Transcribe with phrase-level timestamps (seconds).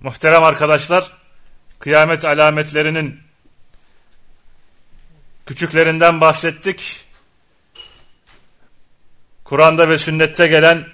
[0.00, 1.12] Muhterem arkadaşlar,
[1.78, 3.20] kıyamet alametlerinin
[5.46, 7.06] küçüklerinden bahsettik.
[9.44, 10.86] Kur'an'da ve sünnette gelen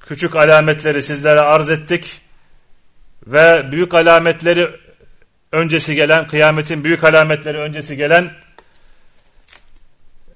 [0.00, 2.20] küçük alametleri sizlere arz ettik.
[3.26, 4.70] Ve büyük alametleri
[5.52, 8.34] öncesi gelen, kıyametin büyük alametleri öncesi gelen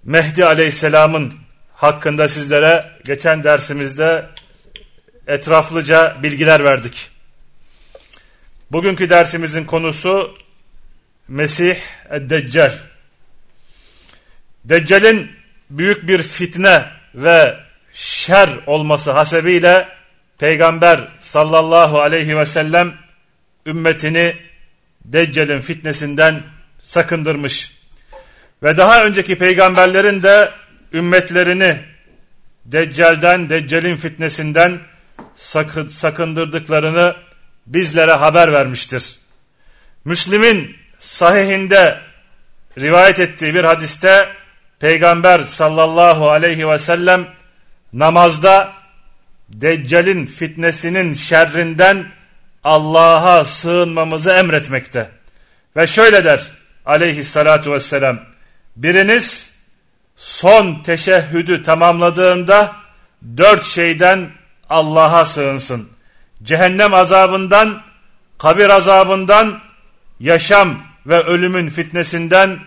[0.05, 1.34] Mehdi Aleyhisselam'ın
[1.75, 4.28] hakkında sizlere geçen dersimizde
[5.27, 7.12] etraflıca bilgiler verdik.
[8.73, 10.35] Bugünkü dersimizin konusu
[11.29, 11.77] Mesih
[12.11, 12.73] Deccal.
[14.64, 15.31] Deccal'in
[15.70, 17.56] büyük bir fitne ve
[17.92, 19.89] şer olması hasebiyle
[20.39, 22.95] Peygamber sallallahu aleyhi ve sellem
[23.67, 24.37] ümmetini
[25.05, 26.42] Deccal'in fitnesinden
[26.81, 27.73] sakındırmış.
[28.62, 30.51] Ve daha önceki peygamberlerin de
[30.92, 31.79] ümmetlerini
[32.64, 34.81] Deccal'den, Deccal'in fitnesinden
[35.89, 37.14] sakındırdıklarını
[37.66, 39.16] bizlere haber vermiştir.
[40.05, 42.00] Müslim'in sahihinde
[42.78, 44.28] rivayet ettiği bir hadiste
[44.80, 47.27] Peygamber sallallahu aleyhi ve sellem
[47.92, 48.72] namazda
[49.48, 52.06] Deccal'in fitnesinin şerrinden
[52.64, 55.10] Allah'a sığınmamızı emretmekte.
[55.77, 56.40] Ve şöyle der
[56.86, 58.20] aleyhissalatu vesselam
[58.77, 59.55] biriniz
[60.16, 62.72] son teşehhüdü tamamladığında
[63.36, 64.30] dört şeyden
[64.70, 65.92] Allah'a sığınsın
[66.43, 67.83] cehennem azabından,
[68.39, 69.61] kabir azabından,
[70.21, 72.59] yaşam ve ölümün fitnesinden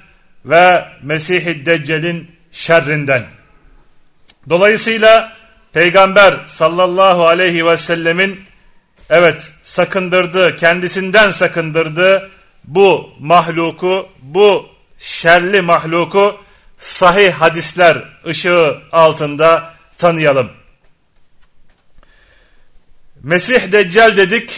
[0.46, 3.24] ve Mesih-i Deccal'in şerrinden.
[4.50, 5.36] Dolayısıyla
[5.74, 8.42] Peygamber sallallahu aleyhi ve sellemin
[9.10, 12.32] evet sakındırdığı, kendisinden sakındırdığı
[12.64, 14.70] bu mahluku, bu
[15.00, 16.38] şerli mahluku
[16.78, 20.50] sahih hadisler ışığı altında tanıyalım.
[23.26, 24.52] Mesih Deccal dedik.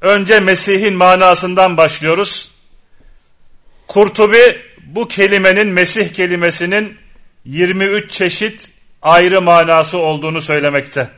[0.00, 2.50] Önce Mesih'in manasından başlıyoruz.
[3.86, 6.98] Kurtubi bu kelimenin Mesih kelimesinin
[7.44, 8.72] 23 çeşit
[9.02, 11.08] ayrı manası olduğunu söylemekte.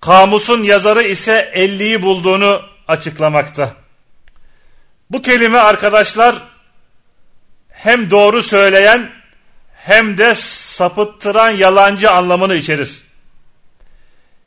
[0.00, 3.74] Kamusun yazarı ise 50'yi bulduğunu açıklamakta.
[5.10, 6.36] Bu kelime arkadaşlar
[7.68, 9.10] hem doğru söyleyen
[9.74, 13.02] hem de sapıttıran yalancı anlamını içerir.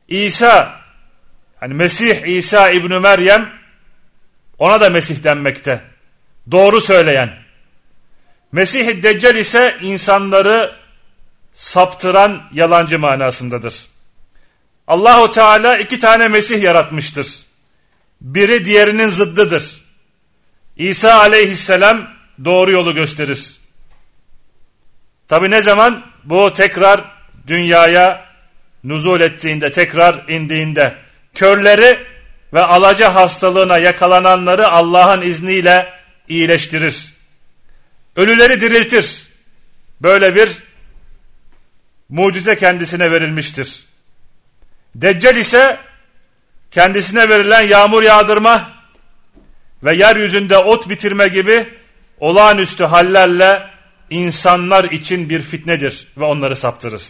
[0.07, 0.79] İsa
[1.59, 3.49] Hani Mesih İsa İbni Meryem
[4.57, 5.81] ona da Mesih denmekte.
[6.51, 7.29] Doğru söyleyen.
[8.51, 10.75] Mesih-i Deccal ise insanları
[11.53, 13.85] saptıran yalancı manasındadır.
[14.87, 17.39] Allahu Teala iki tane Mesih yaratmıştır.
[18.21, 19.81] Biri diğerinin zıddıdır.
[20.77, 22.09] İsa aleyhisselam
[22.45, 23.57] doğru yolu gösterir.
[25.27, 26.05] Tabi ne zaman?
[26.23, 27.01] Bu tekrar
[27.47, 28.25] dünyaya
[28.83, 30.95] nuzul ettiğinde, tekrar indiğinde
[31.39, 31.99] körleri
[32.53, 35.93] ve alaca hastalığına yakalananları Allah'ın izniyle
[36.27, 37.13] iyileştirir.
[38.15, 39.27] Ölüleri diriltir.
[40.01, 40.49] Böyle bir
[42.09, 43.85] mucize kendisine verilmiştir.
[44.95, 45.77] Deccal ise
[46.71, 48.71] kendisine verilen yağmur yağdırma
[49.83, 51.67] ve yeryüzünde ot bitirme gibi
[52.19, 53.69] olağanüstü hallerle
[54.09, 57.03] insanlar için bir fitnedir ve onları saptırır.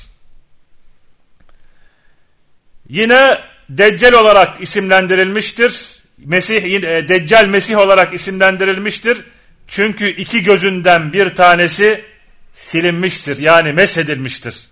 [2.89, 3.39] Yine
[3.69, 5.99] Deccal olarak isimlendirilmiştir.
[6.17, 9.21] Mesih, e, Deccal Mesih olarak isimlendirilmiştir.
[9.67, 12.05] Çünkü iki gözünden bir tanesi
[12.53, 13.37] silinmiştir.
[13.37, 14.67] Yani mesedilmiştir.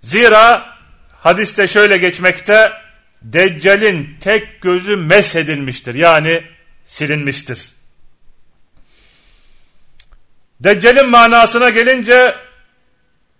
[0.00, 0.78] Zira
[1.12, 2.72] hadiste şöyle geçmekte
[3.22, 5.94] Deccal'in tek gözü mesedilmiştir.
[5.94, 6.42] Yani
[6.84, 7.72] silinmiştir.
[10.60, 12.34] Deccal'in manasına gelince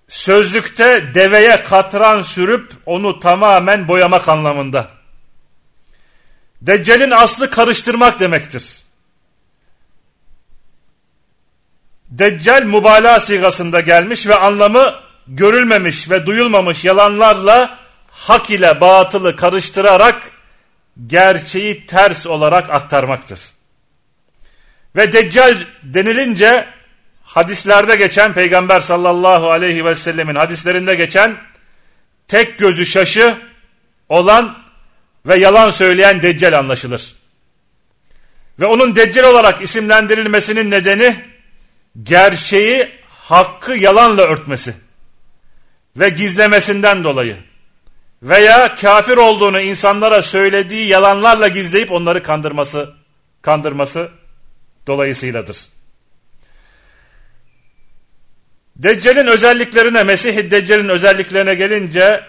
[0.09, 4.89] sözlükte deveye katran sürüp onu tamamen boyamak anlamında.
[6.63, 8.83] Deccal'in aslı karıştırmak demektir.
[12.11, 14.95] Deccal mübalağa sigasında gelmiş ve anlamı
[15.27, 17.79] görülmemiş ve duyulmamış yalanlarla
[18.11, 20.33] hak ile batılı karıştırarak
[21.07, 23.41] gerçeği ters olarak aktarmaktır.
[24.97, 26.67] Ve Deccal denilince
[27.39, 31.37] hadislerde geçen peygamber sallallahu aleyhi ve sellemin hadislerinde geçen
[32.29, 33.37] tek gözü şaşı
[34.09, 34.59] olan
[35.27, 37.15] ve yalan söyleyen Deccal anlaşılır.
[38.61, 41.17] Ve onun Deccal olarak isimlendirilmesinin nedeni
[42.03, 44.75] gerçeği hakkı yalanla örtmesi
[45.97, 47.37] ve gizlemesinden dolayı
[48.23, 52.95] veya kafir olduğunu insanlara söylediği yalanlarla gizleyip onları kandırması
[53.43, 54.11] kandırması
[54.87, 55.78] dolayısıyladır.
[58.79, 62.25] Deccal'in özelliklerine, Mesih-i Deccal'in özelliklerine gelince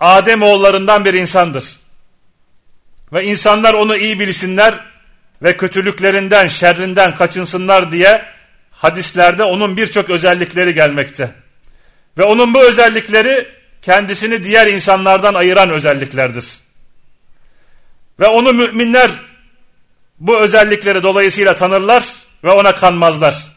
[0.00, 1.64] Adem oğullarından bir insandır.
[3.12, 4.74] Ve insanlar onu iyi bilsinler
[5.42, 8.24] ve kötülüklerinden, şerrinden kaçınsınlar diye
[8.70, 11.30] hadislerde onun birçok özellikleri gelmekte.
[12.18, 13.48] Ve onun bu özellikleri
[13.82, 16.44] kendisini diğer insanlardan ayıran özelliklerdir.
[18.20, 19.10] Ve onu müminler
[20.18, 22.04] bu özellikleri dolayısıyla tanırlar
[22.44, 23.53] ve ona kanmazlar.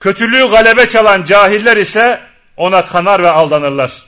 [0.00, 2.20] Kötülüğü galebe çalan cahiller ise
[2.56, 4.06] ona kanar ve aldanırlar.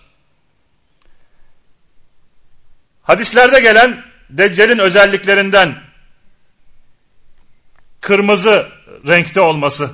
[3.02, 5.82] Hadislerde gelen Deccal'in özelliklerinden
[8.00, 8.68] kırmızı
[9.06, 9.90] renkte olması,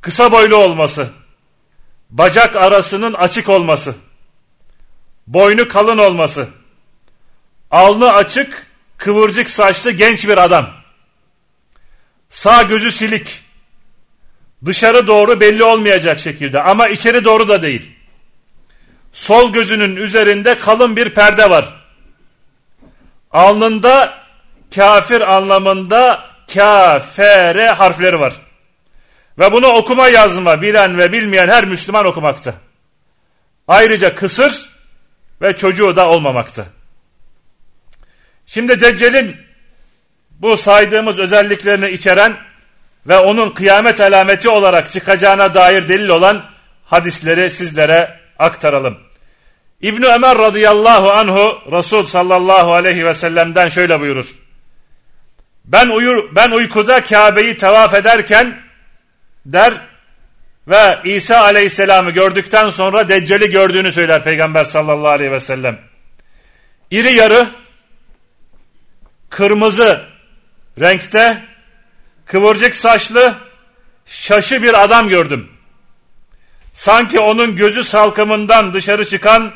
[0.00, 1.10] kısa boylu olması,
[2.10, 3.94] bacak arasının açık olması,
[5.26, 6.48] boynu kalın olması,
[7.70, 8.66] alnı açık,
[8.96, 10.70] kıvırcık saçlı genç bir adam,
[12.28, 13.47] sağ gözü silik,
[14.64, 17.90] dışarı doğru belli olmayacak şekilde ama içeri doğru da değil.
[19.12, 21.74] Sol gözünün üzerinde kalın bir perde var.
[23.30, 24.14] Alnında
[24.74, 28.34] kafir anlamında kafere harfleri var.
[29.38, 32.54] Ve bunu okuma yazma bilen ve bilmeyen her Müslüman okumakta.
[33.68, 34.70] Ayrıca kısır
[35.42, 36.66] ve çocuğu da olmamakta.
[38.46, 39.36] Şimdi Deccal'in
[40.30, 42.36] bu saydığımız özelliklerini içeren
[43.06, 46.42] ve onun kıyamet alameti olarak çıkacağına dair delil olan
[46.84, 48.98] hadisleri sizlere aktaralım.
[49.80, 54.34] İbn Ömer radıyallahu anhu Resul sallallahu aleyhi ve sellem'den şöyle buyurur.
[55.64, 58.62] Ben uyur ben uykuda Kabe'yi tavaf ederken
[59.46, 59.74] der
[60.68, 65.78] ve İsa aleyhisselamı gördükten sonra Deccal'i gördüğünü söyler Peygamber sallallahu aleyhi ve sellem.
[66.90, 67.46] İri yarı
[69.30, 70.00] kırmızı
[70.80, 71.42] renkte
[72.28, 73.34] kıvırcık saçlı
[74.06, 75.48] şaşı bir adam gördüm.
[76.72, 79.52] Sanki onun gözü salkımından dışarı çıkan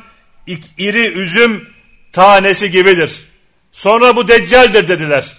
[0.79, 1.69] iri üzüm
[2.13, 3.25] tanesi gibidir.
[3.73, 5.39] Sonra bu deccaldir dediler.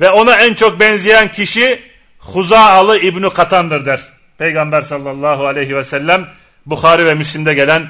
[0.00, 1.82] Ve ona en çok benzeyen kişi
[2.18, 4.00] Huzaalı İbni Katan'dır der.
[4.38, 6.28] Peygamber sallallahu aleyhi ve sellem
[6.66, 7.88] Bukhari ve Müslim'de gelen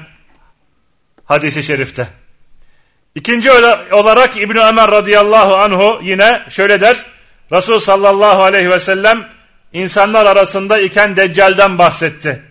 [1.25, 2.07] hadisi şerifte.
[3.15, 3.51] İkinci
[3.91, 7.05] olarak İbni Ömer radıyallahu anhu yine şöyle der.
[7.51, 9.29] Resul sallallahu aleyhi ve sellem
[9.73, 12.41] insanlar arasında iken Deccal'den bahsetti.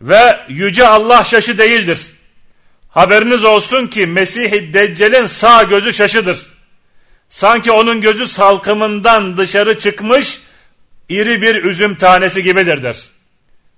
[0.00, 2.06] Ve yüce Allah şaşı değildir.
[2.88, 6.46] Haberiniz olsun ki Mesih-i Deccal'in sağ gözü şaşıdır.
[7.28, 10.40] Sanki onun gözü salkımından dışarı çıkmış
[11.08, 13.04] iri bir üzüm tanesi gibidir der.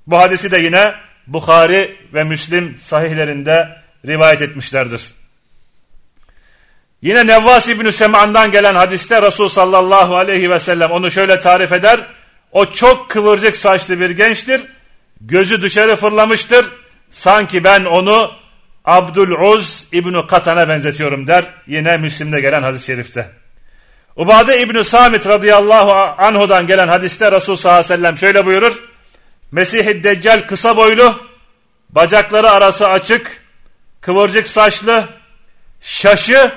[0.06, 0.94] Bu hadisi de yine
[1.26, 5.10] Bukhari ve Müslim sahihlerinde rivayet etmişlerdir.
[7.02, 12.00] Yine Nevvas İbni Sem'an'dan gelen hadiste Resul sallallahu aleyhi ve sellem onu şöyle tarif eder.
[12.52, 14.60] O çok kıvırcık saçlı bir gençtir.
[15.20, 16.66] Gözü dışarı fırlamıştır.
[17.10, 18.30] Sanki ben onu
[18.84, 21.44] Abdüluz İbni Katan'a benzetiyorum der.
[21.66, 23.30] Yine Müslim'de gelen hadis-i şerifte.
[24.16, 28.82] Ubade İbni Samit radıyallahu anhudan gelen hadiste Resul sallallahu aleyhi ve sellem şöyle buyurur.
[29.52, 31.20] Mesih-i Deccal kısa boylu,
[31.90, 33.42] bacakları arası açık,
[34.00, 35.04] kıvırcık saçlı,
[35.80, 36.52] şaşı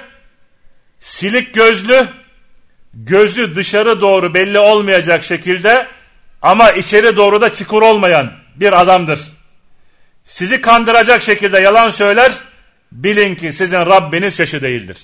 [1.04, 2.08] silik gözlü,
[2.94, 5.88] gözü dışarı doğru belli olmayacak şekilde
[6.42, 9.20] ama içeri doğru da çukur olmayan bir adamdır.
[10.26, 12.32] Sizi kandıracak şekilde yalan söyler,
[12.92, 14.98] bilin ki sizin Rabbiniz şaşı değildir.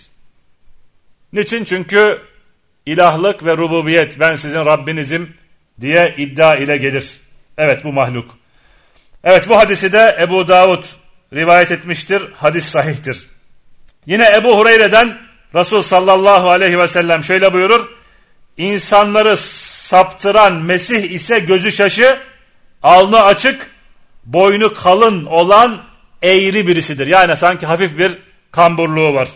[1.34, 1.64] Niçin?
[1.64, 2.22] Çünkü
[2.86, 5.34] ilahlık ve rububiyet ben sizin Rabbinizim
[5.82, 7.18] diye iddia ile gelir.
[7.58, 8.38] Evet bu mahluk.
[9.24, 10.84] Evet bu hadisi de Ebu Davud
[11.34, 12.24] rivayet etmiştir.
[12.36, 13.28] Hadis sahihtir.
[14.06, 17.90] Yine Ebu Hureyre'den Resul sallallahu aleyhi ve sellem şöyle buyurur.
[18.58, 22.18] İnsanları saptıran Mesih ise gözü şaşı,
[22.84, 23.72] alnı açık,
[24.26, 25.82] boynu kalın olan
[26.22, 27.08] eğri birisidir.
[27.08, 28.18] Yani sanki hafif bir
[28.52, 29.30] kamburluğu var.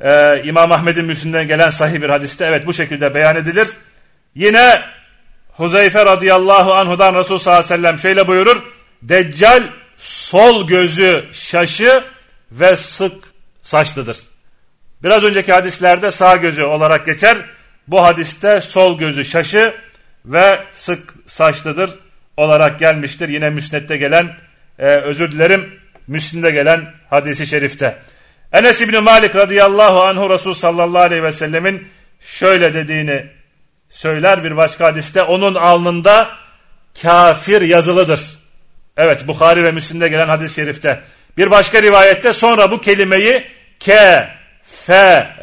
[0.00, 3.68] Ee, İmam Ahmet'in müslümden gelen sahih bir hadiste evet bu şekilde beyan edilir.
[4.34, 4.80] Yine
[5.48, 8.62] Huzeyfe radıyallahu anhudan Resul sallallahu aleyhi ve sellem şöyle buyurur.
[9.02, 9.62] Deccal
[9.96, 12.04] sol gözü şaşı
[12.50, 13.14] ve sık
[13.62, 14.33] saçlıdır.
[15.04, 17.36] Biraz önceki hadislerde sağ gözü olarak geçer.
[17.88, 19.74] Bu hadiste sol gözü şaşı
[20.24, 21.90] ve sık saçlıdır
[22.36, 23.28] olarak gelmiştir.
[23.28, 24.36] Yine müsnette gelen,
[24.78, 27.96] e, özür dilerim, Müslim'de gelen hadisi şerifte.
[28.52, 31.88] Enes İbni Malik radıyallahu anhu Resul sallallahu aleyhi ve sellemin
[32.20, 33.26] şöyle dediğini
[33.88, 35.22] söyler bir başka hadiste.
[35.22, 36.28] Onun alnında
[37.02, 38.38] kafir yazılıdır.
[38.96, 41.00] Evet Bukhari ve Müslim'de gelen hadis-i şerifte.
[41.36, 43.44] Bir başka rivayette sonra bu kelimeyi
[43.80, 44.28] K,
[44.86, 44.92] F,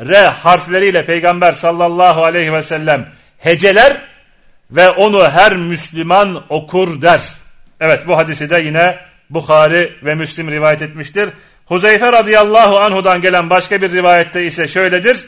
[0.09, 3.97] R harfleriyle Peygamber sallallahu aleyhi ve sellem heceler
[4.71, 7.21] ve onu her Müslüman okur der.
[7.79, 11.29] Evet bu hadisi de yine Bukhari ve Müslim rivayet etmiştir.
[11.65, 15.25] Huzeyfe radıyallahu anhudan gelen başka bir rivayette ise şöyledir.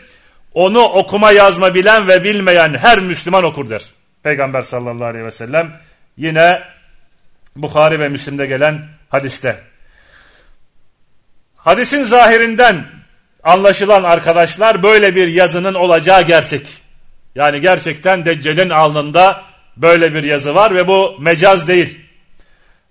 [0.54, 3.84] Onu okuma yazma bilen ve bilmeyen her Müslüman okur der.
[4.24, 5.72] Peygamber sallallahu aleyhi ve sellem
[6.18, 6.62] yine
[7.56, 9.58] Bukhari ve Müslim'de gelen hadiste.
[11.56, 12.86] Hadisin zahirinden
[13.44, 16.68] anlaşılan arkadaşlar böyle bir yazının olacağı gerçek.
[17.36, 19.42] Yani gerçekten Deccal'in alnında
[19.78, 22.00] böyle bir yazı var ve bu mecaz değil.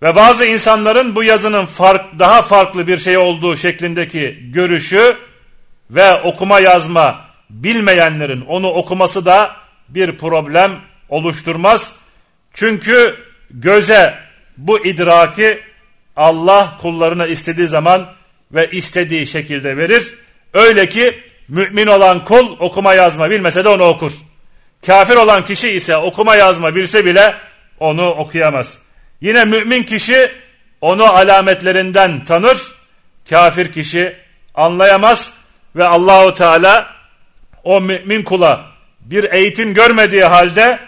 [0.02, 5.16] Ve bazı insanların bu yazının fark, daha farklı bir şey olduğu şeklindeki görüşü
[5.90, 9.56] ve okuma yazma bilmeyenlerin onu okuması da
[9.88, 10.72] bir problem
[11.08, 11.96] oluşturmaz.
[12.54, 13.16] Çünkü
[13.50, 14.14] göze
[14.56, 15.60] bu idraki
[16.16, 18.06] Allah kullarına istediği zaman
[18.52, 20.14] ve istediği şekilde verir.
[20.54, 24.12] Öyle ki mümin olan kul okuma yazma bilmese de onu okur.
[24.86, 27.34] Kafir olan kişi ise okuma yazma bilse bile
[27.80, 28.78] onu okuyamaz.
[29.20, 30.30] Yine mümin kişi
[30.80, 32.58] onu alametlerinden tanır.
[33.30, 34.16] Kafir kişi
[34.54, 35.32] anlayamaz
[35.76, 36.86] ve Allahu Teala
[37.64, 38.64] o mümin kula
[39.00, 40.78] bir eğitim görmediği halde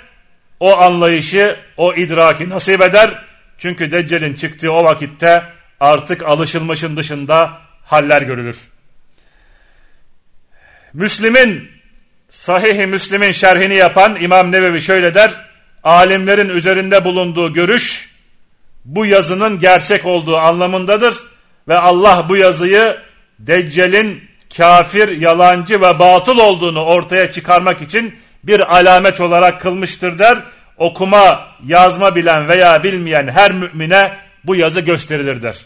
[0.60, 3.10] o anlayışı, o idraki nasip eder.
[3.58, 5.42] Çünkü Deccal'in çıktığı o vakitte
[5.80, 7.52] artık alışılmışın dışında
[7.84, 8.58] haller görülür.
[10.94, 11.68] Müslim'in,
[12.28, 15.30] Sahih-i Müslim'in şerhini yapan İmam Nevevi şöyle der.
[15.84, 18.14] Alimlerin üzerinde bulunduğu görüş
[18.84, 21.14] bu yazının gerçek olduğu anlamındadır.
[21.68, 22.96] Ve Allah bu yazıyı
[23.38, 24.24] Deccal'in
[24.56, 30.38] kafir, yalancı ve batıl olduğunu ortaya çıkarmak için bir alamet olarak kılmıştır der.
[30.76, 34.12] Okuma, yazma bilen veya bilmeyen her mümine
[34.44, 35.56] bu yazı gösterilir der.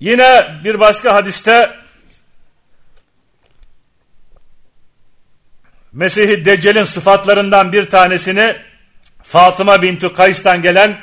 [0.00, 1.70] Yine bir başka hadiste
[5.92, 8.56] Mesih-i Deccal'in sıfatlarından bir tanesini
[9.22, 10.96] Fatıma binti Kays'tan gelen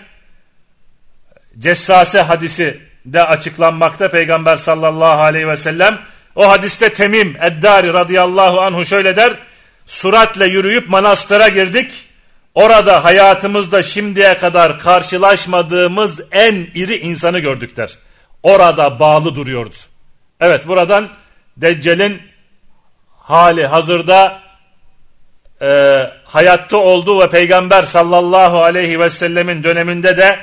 [1.59, 5.99] Cessase hadisi de açıklanmakta Peygamber sallallahu aleyhi ve sellem.
[6.35, 9.33] O hadiste Temim Eddari radıyallahu anhu şöyle der.
[9.85, 11.91] Suratle yürüyüp manastıra girdik.
[12.55, 17.97] Orada hayatımızda şimdiye kadar karşılaşmadığımız en iri insanı gördük der.
[18.44, 19.75] Orada bağlı duruyordu.
[20.39, 21.10] Evet buradan
[21.58, 22.22] Deccal'in
[23.20, 24.39] hali hazırda
[25.62, 30.39] e, hayatta olduğu ve Peygamber sallallahu aleyhi ve sellemin döneminde de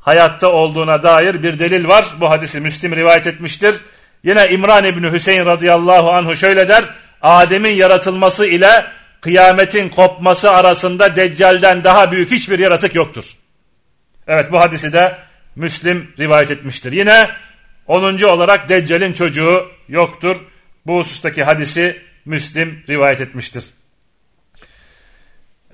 [0.00, 2.04] hayatta olduğuna dair bir delil var.
[2.20, 3.76] Bu hadisi Müslim rivayet etmiştir.
[4.24, 6.84] Yine İmran İbni Hüseyin radıyallahu anhu şöyle der.
[7.22, 8.84] Adem'in yaratılması ile
[9.20, 13.36] kıyametin kopması arasında Deccal'den daha büyük hiçbir yaratık yoktur.
[14.26, 15.16] Evet bu hadisi de
[15.56, 16.92] Müslim rivayet etmiştir.
[16.92, 17.30] Yine
[17.86, 18.22] 10.
[18.22, 20.36] olarak Deccal'in çocuğu yoktur.
[20.86, 23.64] Bu husustaki hadisi Müslim rivayet etmiştir.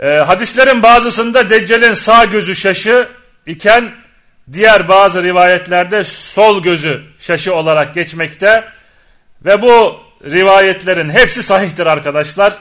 [0.00, 3.08] Ee, hadislerin bazısında Deccal'in sağ gözü şaşı
[3.47, 3.90] iken
[4.52, 8.64] diğer bazı rivayetlerde sol gözü şaşı olarak geçmekte
[9.44, 12.54] ve bu rivayetlerin hepsi sahihtir arkadaşlar.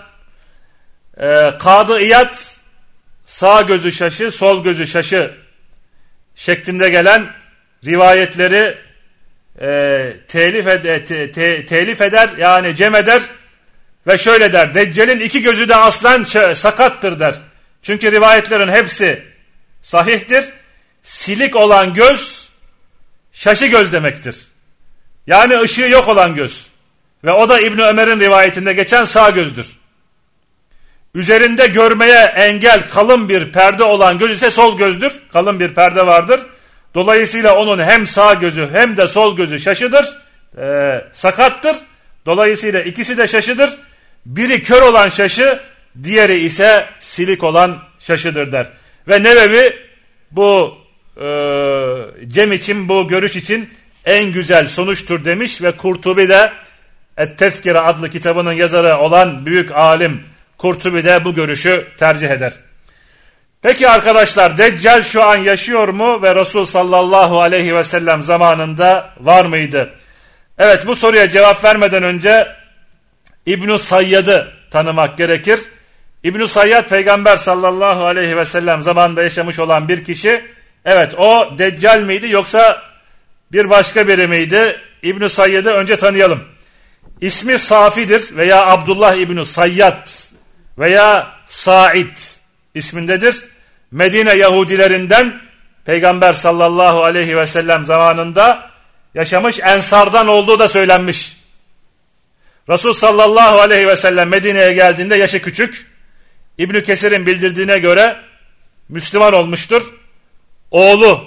[1.19, 2.35] Ee, Kadı İyad
[3.25, 5.31] sağ gözü şaşı, sol gözü şaşı
[6.37, 7.27] şeklinde gelen
[7.85, 8.77] rivayetleri
[9.61, 13.21] e, telif, ed te, te, telif eder yani cem eder
[14.07, 14.73] ve şöyle der.
[14.73, 17.35] Deccal'in iki gözü de aslan sakattır der.
[17.81, 19.23] Çünkü rivayetlerin hepsi
[19.81, 20.45] sahihtir
[21.01, 22.49] silik olan göz
[23.33, 24.35] şaşı göz demektir.
[25.27, 26.67] Yani ışığı yok olan göz.
[27.23, 29.77] Ve o da İbni Ömer'in rivayetinde geçen sağ gözdür.
[31.15, 35.13] Üzerinde görmeye engel kalın bir perde olan göz ise sol gözdür.
[35.33, 36.41] Kalın bir perde vardır.
[36.95, 40.17] Dolayısıyla onun hem sağ gözü hem de sol gözü şaşıdır.
[40.61, 41.77] E, sakattır.
[42.25, 43.69] Dolayısıyla ikisi de şaşıdır.
[44.25, 45.59] Biri kör olan şaşı,
[46.03, 48.67] diğeri ise silik olan şaşıdır der.
[49.07, 49.73] Ve Nevevi
[50.31, 50.77] bu
[51.21, 51.27] e,
[52.27, 53.69] Cem için bu görüş için
[54.05, 56.51] en güzel sonuçtur demiş ve Kurtubi de
[57.17, 60.23] Et-Tezkire adlı kitabının yazarı olan büyük alim
[60.57, 62.53] Kurtubi de bu görüşü tercih eder.
[63.61, 69.45] Peki arkadaşlar Deccal şu an yaşıyor mu ve Resul sallallahu aleyhi ve sellem zamanında var
[69.45, 69.93] mıydı?
[70.57, 72.47] Evet bu soruya cevap vermeden önce
[73.45, 75.59] İbn-i Sayyad'ı tanımak gerekir.
[76.23, 80.41] İbn-i Sayyad peygamber sallallahu aleyhi ve sellem zamanında yaşamış olan bir kişi
[80.87, 82.81] Evet o Deccal miydi yoksa
[83.51, 84.79] bir başka biri miydi?
[85.03, 86.43] İbn-i Sayyed'i önce tanıyalım.
[87.21, 90.09] İsmi Safi'dir veya Abdullah İbn-i Sayyad
[90.77, 92.17] veya Said
[92.73, 93.45] ismindedir.
[93.91, 95.41] Medine Yahudilerinden
[95.85, 98.69] Peygamber sallallahu aleyhi ve sellem zamanında
[99.13, 101.37] yaşamış ensardan olduğu da söylenmiş.
[102.69, 105.91] Resul sallallahu aleyhi ve sellem Medine'ye geldiğinde yaşı küçük.
[106.57, 108.15] İbn Kesir'in bildirdiğine göre
[108.89, 109.83] Müslüman olmuştur.
[110.71, 111.23] Oğlu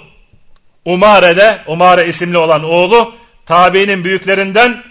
[0.85, 3.15] Umare'de, Umare isimli olan oğlu
[3.45, 4.83] tabiinin büyüklerinden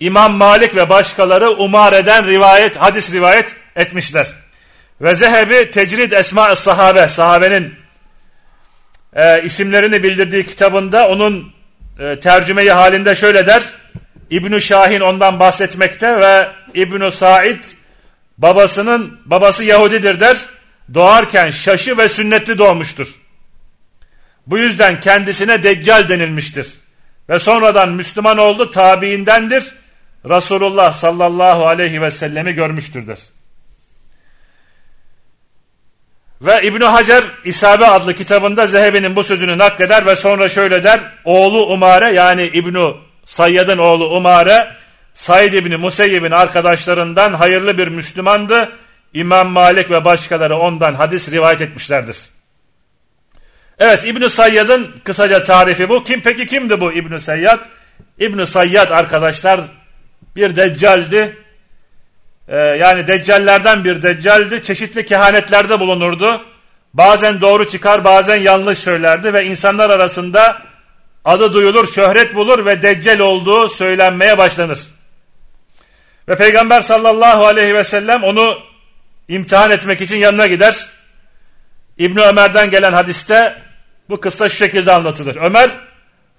[0.00, 4.26] İmam Malik ve başkaları Umare'den rivayet, hadis rivayet etmişler.
[5.00, 7.74] Ve Zehebi Tecrid Esma-ı Sahabe, sahabenin
[9.16, 11.52] e, isimlerini bildirdiği kitabında onun
[11.98, 13.62] e, tercümeyi halinde şöyle der.
[14.30, 17.64] İbnü Şahin ondan bahsetmekte ve İbnü Said
[18.38, 20.36] babasının babası Yahudidir der.
[20.94, 23.14] Doğarken şaşı ve sünnetli doğmuştur.
[24.46, 26.68] Bu yüzden kendisine Deccal denilmiştir.
[27.28, 29.74] Ve sonradan Müslüman oldu tabiindendir.
[30.28, 33.18] Resulullah sallallahu aleyhi ve sellemi görmüştürdür.
[36.42, 41.00] Ve İbn Hacer İsabe adlı kitabında Zehebi'nin bu sözünü nakleder ve sonra şöyle der.
[41.24, 42.76] Oğlu Umare yani İbn
[43.24, 44.68] Sayyad'ın oğlu Umare
[45.14, 48.72] Said İbni Museyyib'in arkadaşlarından hayırlı bir Müslümandı.
[49.14, 52.16] İmam Malik ve başkaları ondan hadis rivayet etmişlerdir.
[53.78, 56.04] Evet İbn Sayyad'ın kısaca tarifi bu.
[56.04, 57.60] Kim peki kimdi bu İbn Sayyad?
[58.18, 59.60] İbn Sayyad arkadaşlar
[60.36, 61.36] bir deccaldi.
[62.48, 64.62] Ee, yani deccallerden bir deccaldi.
[64.62, 66.40] Çeşitli kehanetlerde bulunurdu.
[66.94, 70.62] Bazen doğru çıkar bazen yanlış söylerdi ve insanlar arasında
[71.24, 74.78] adı duyulur, şöhret bulur ve deccal olduğu söylenmeye başlanır.
[76.28, 78.58] Ve Peygamber sallallahu aleyhi ve sellem onu
[79.28, 80.90] imtihan etmek için yanına gider.
[81.98, 83.62] İbni Ömer'den gelen hadiste
[84.08, 85.36] bu kıssa şu şekilde anlatılır.
[85.36, 85.70] Ömer,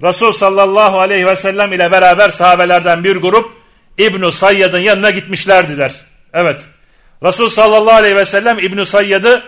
[0.03, 3.62] Resul sallallahu aleyhi ve sellem ile beraber sahabelerden bir grup
[3.97, 5.93] İbn-i Sayyad'ın yanına gitmişlerdi der.
[6.33, 6.68] Evet.
[7.24, 9.44] Resul sallallahu aleyhi ve sellem İbn-i Sayyad'ı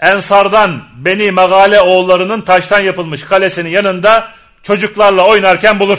[0.00, 4.28] Ensardan Beni Megale oğullarının taştan yapılmış kalesinin yanında
[4.62, 5.98] çocuklarla oynarken bulur.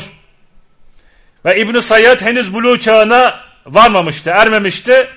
[1.46, 5.08] Ve İbn-i Sayyad henüz buluğ çağına varmamıştı, ermemişti.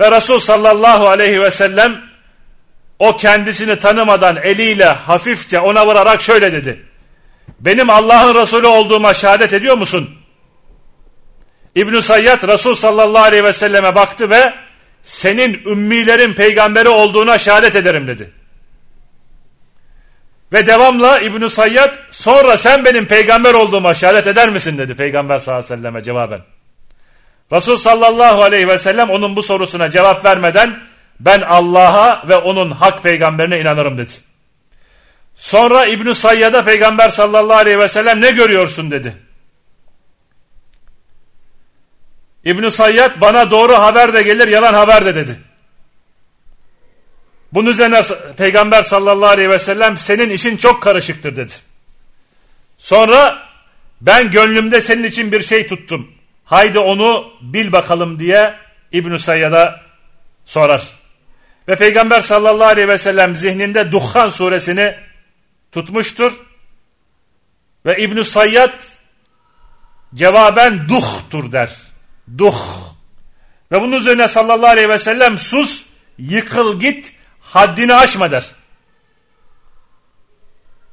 [0.00, 2.00] Ve Resul sallallahu aleyhi ve sellem
[2.98, 6.82] o kendisini tanımadan eliyle hafifçe ona vurarak şöyle dedi.
[7.60, 10.10] Benim Allah'ın Resulü olduğuma şehadet ediyor musun?
[11.76, 14.54] İbn-i Sayyad Resul sallallahu aleyhi ve selleme baktı ve
[15.02, 18.30] senin ümmilerin peygamberi olduğuna şehadet ederim dedi.
[20.52, 25.64] Ve devamla İbn-i Sayyad sonra sen benim peygamber olduğuma şehadet eder misin dedi peygamber sallallahu
[25.64, 26.40] aleyhi ve selleme cevaben.
[27.52, 30.78] Resul sallallahu aleyhi ve sellem onun bu sorusuna cevap vermeden
[31.20, 34.12] ben Allah'a ve onun hak peygamberine inanırım dedi.
[35.34, 39.25] Sonra İbn-i Sayyad'a peygamber sallallahu aleyhi ve sellem ne görüyorsun dedi.
[42.46, 45.40] İbn-i Sayyad bana doğru haber de gelir yalan haber de dedi.
[47.52, 48.02] Bunun üzerine
[48.36, 51.52] peygamber sallallahu aleyhi ve sellem senin işin çok karışıktır dedi.
[52.78, 53.42] Sonra
[54.00, 56.12] ben gönlümde senin için bir şey tuttum.
[56.44, 58.54] Haydi onu bil bakalım diye
[58.92, 59.80] İbn-i Sayyad'a
[60.44, 60.82] sorar.
[61.68, 64.94] Ve Peygamber sallallahu aleyhi ve sellem zihninde Duhan suresini
[65.72, 66.32] tutmuştur.
[67.86, 68.82] Ve İbn-i Sayyad
[70.14, 71.85] cevaben duhtur der.
[72.38, 72.56] Duh.
[73.72, 75.86] Ve bunun üzerine sallallahu aleyhi ve sellem sus,
[76.18, 78.54] yıkıl git, haddini aşma der.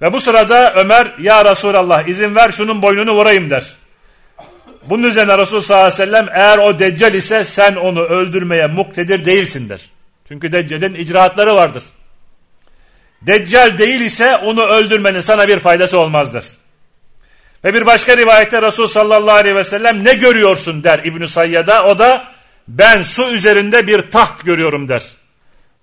[0.01, 3.75] Ve bu sırada Ömer ya Resulallah izin ver şunun boynunu vurayım der.
[4.85, 9.25] Bunun üzerine Resul sallallahu aleyhi ve sellem eğer o deccal ise sen onu öldürmeye muktedir
[9.25, 9.81] değilsin der.
[10.27, 11.83] Çünkü deccalin icraatları vardır.
[13.21, 16.45] Deccal değil ise onu öldürmenin sana bir faydası olmazdır.
[17.63, 21.85] Ve bir başka rivayette Resul sallallahu aleyhi ve sellem ne görüyorsun der İbn-i Sayyad'a.
[21.85, 22.25] O da
[22.67, 25.03] ben su üzerinde bir taht görüyorum der.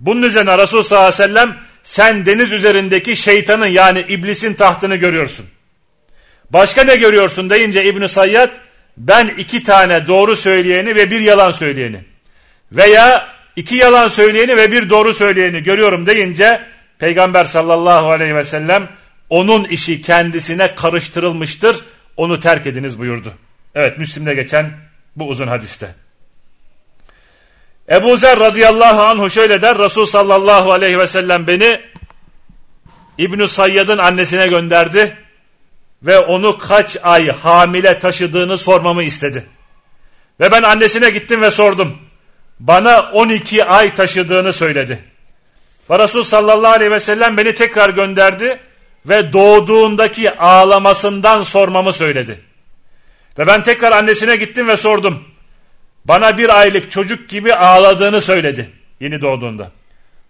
[0.00, 5.46] Bunun üzerine Resul sallallahu aleyhi ve sellem sen deniz üzerindeki şeytanın yani iblisin tahtını görüyorsun.
[6.50, 8.50] Başka ne görüyorsun deyince İbn-i Sayyad
[8.96, 12.04] ben iki tane doğru söyleyeni ve bir yalan söyleyeni
[12.72, 16.60] veya iki yalan söyleyeni ve bir doğru söyleyeni görüyorum deyince
[16.98, 18.88] Peygamber sallallahu aleyhi ve sellem
[19.30, 21.84] onun işi kendisine karıştırılmıştır
[22.16, 23.32] onu terk ediniz buyurdu.
[23.74, 24.72] Evet Müslim'de geçen
[25.16, 25.94] bu uzun hadiste.
[27.90, 31.80] Ebu Zer radıyallahu anhu şöyle der Resul sallallahu aleyhi ve sellem beni
[33.18, 35.16] İbn-i Sayyad'ın annesine gönderdi
[36.02, 39.46] ve onu kaç ay hamile taşıdığını sormamı istedi.
[40.40, 41.98] Ve ben annesine gittim ve sordum.
[42.60, 45.04] Bana 12 ay taşıdığını söyledi.
[45.90, 48.58] Ve Resul sallallahu aleyhi ve sellem beni tekrar gönderdi
[49.06, 52.40] ve doğduğundaki ağlamasından sormamı söyledi.
[53.38, 55.24] Ve ben tekrar annesine gittim ve sordum.
[56.04, 59.70] Bana bir aylık çocuk gibi ağladığını söyledi yeni doğduğunda.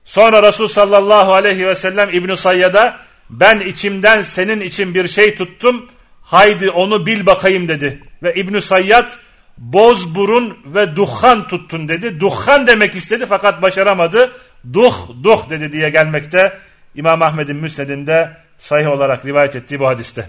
[0.05, 5.89] Sonra Resul sallallahu aleyhi ve sellem İbn-i Sayyad'a ben içimden senin için bir şey tuttum
[6.23, 8.03] haydi onu bil bakayım dedi.
[8.23, 9.13] Ve İbn-i Sayyad
[9.59, 12.21] boz burun ve duhan tuttun dedi.
[12.21, 14.33] Duhan demek istedi fakat başaramadı.
[14.73, 16.59] Duh duh dedi diye gelmekte.
[16.95, 20.29] İmam Ahmed'in müsnedinde sahih olarak rivayet ettiği bu hadiste.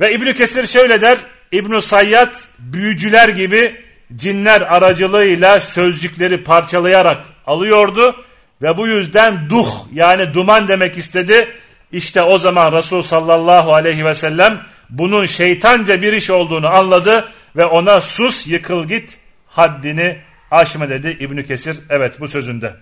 [0.00, 1.18] Ve İbn Kesir şöyle der.
[1.52, 3.76] İbn Sayyad büyücüler gibi
[4.16, 8.24] cinler aracılığıyla sözcükleri parçalayarak alıyordu
[8.62, 11.48] ve bu yüzden duh yani duman demek istedi.
[11.92, 17.64] İşte o zaman Resul sallallahu aleyhi ve sellem bunun şeytanca bir iş olduğunu anladı ve
[17.64, 20.18] ona sus yıkıl git haddini
[20.50, 22.74] aşma dedi İbn Kesir evet bu sözünde.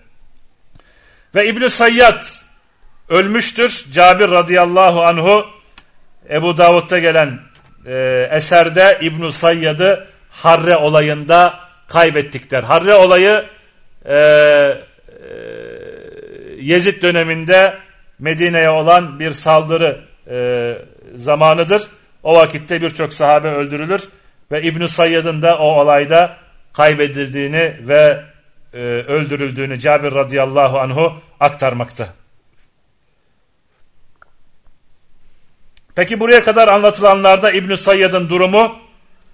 [1.35, 2.23] Ve İbn Sayyad
[3.09, 3.85] ölmüştür.
[3.91, 5.45] Cabir radıyallahu anhu
[6.29, 7.39] Ebu Davud'da gelen
[7.85, 12.63] e, eserde İbn Sayyad'ı Harre olayında kaybettikler.
[12.63, 13.45] Harre olayı
[14.05, 14.77] e, e,
[16.59, 17.73] Yezid döneminde
[18.19, 20.77] Medine'ye olan bir saldırı e,
[21.15, 21.87] zamanıdır.
[22.23, 24.09] O vakitte birçok sahabe öldürülür
[24.51, 26.37] ve İbn Sayyad'ın da o olayda
[26.73, 28.23] kaybedildiğini ve
[28.73, 32.07] e, öldürüldüğünü Cabir radıyallahu anhu aktarmakta.
[35.97, 38.79] Peki buraya kadar anlatılanlarda İbn Sayyad'ın durumu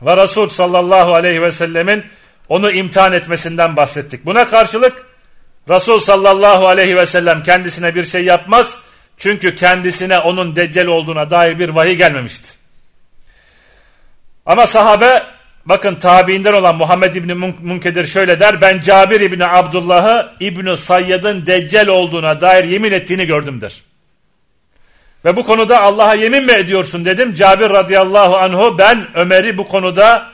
[0.02, 2.04] ve Resul sallallahu aleyhi ve sellemin
[2.49, 4.26] onu imtihan etmesinden bahsettik.
[4.26, 5.06] Buna karşılık
[5.69, 8.80] Resul sallallahu aleyhi ve sellem kendisine bir şey yapmaz.
[9.17, 12.49] Çünkü kendisine onun deccal olduğuna dair bir vahiy gelmemişti.
[14.45, 15.23] Ama sahabe
[15.65, 18.62] bakın tabiinden olan Muhammed İbni Munkedir şöyle der.
[18.62, 23.84] Ben Cabir İbni Abdullah'ı İbni Sayyad'ın deccal olduğuna dair yemin ettiğini gördüm der.
[25.26, 27.34] Ve bu konuda Allah'a yemin mi ediyorsun dedim.
[27.34, 30.28] Cabir radıyallahu anhu ben Ömer'i bu konuda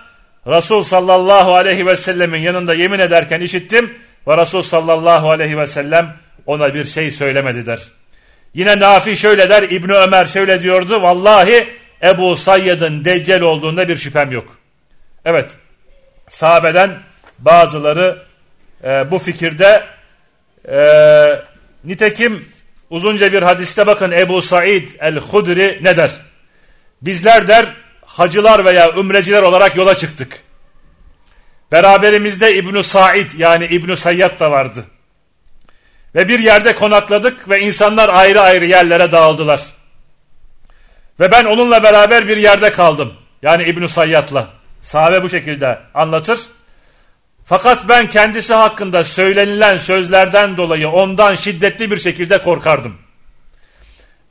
[0.47, 3.93] Resul sallallahu aleyhi ve sellemin yanında yemin ederken işittim.
[4.27, 7.79] Ve Resul sallallahu aleyhi ve sellem ona bir şey söylemedi der.
[8.53, 11.01] Yine Nafi şöyle der İbni Ömer şöyle diyordu.
[11.01, 11.67] Vallahi
[12.03, 14.57] Ebu Sayyad'ın deccal olduğunda bir şüphem yok.
[15.25, 15.51] Evet
[16.29, 16.91] sahabeden
[17.39, 18.23] bazıları
[18.83, 19.83] e, bu fikirde
[20.71, 20.81] e,
[21.83, 22.45] nitekim
[22.89, 26.11] uzunca bir hadiste bakın Ebu Said el-Hudri ne der?
[27.01, 27.65] Bizler der
[28.05, 30.43] hacılar veya ümreciler olarak yola çıktık.
[31.71, 34.85] Beraberimizde İbn Said yani İbn Sayyad da vardı.
[36.15, 39.61] Ve bir yerde konakladık ve insanlar ayrı ayrı yerlere dağıldılar.
[41.19, 43.13] Ve ben onunla beraber bir yerde kaldım.
[43.41, 44.47] Yani İbn Sayyad'la.
[44.81, 46.39] Sahabe bu şekilde anlatır.
[47.49, 52.97] Fakat ben kendisi hakkında söylenilen sözlerden dolayı ondan şiddetli bir şekilde korkardım.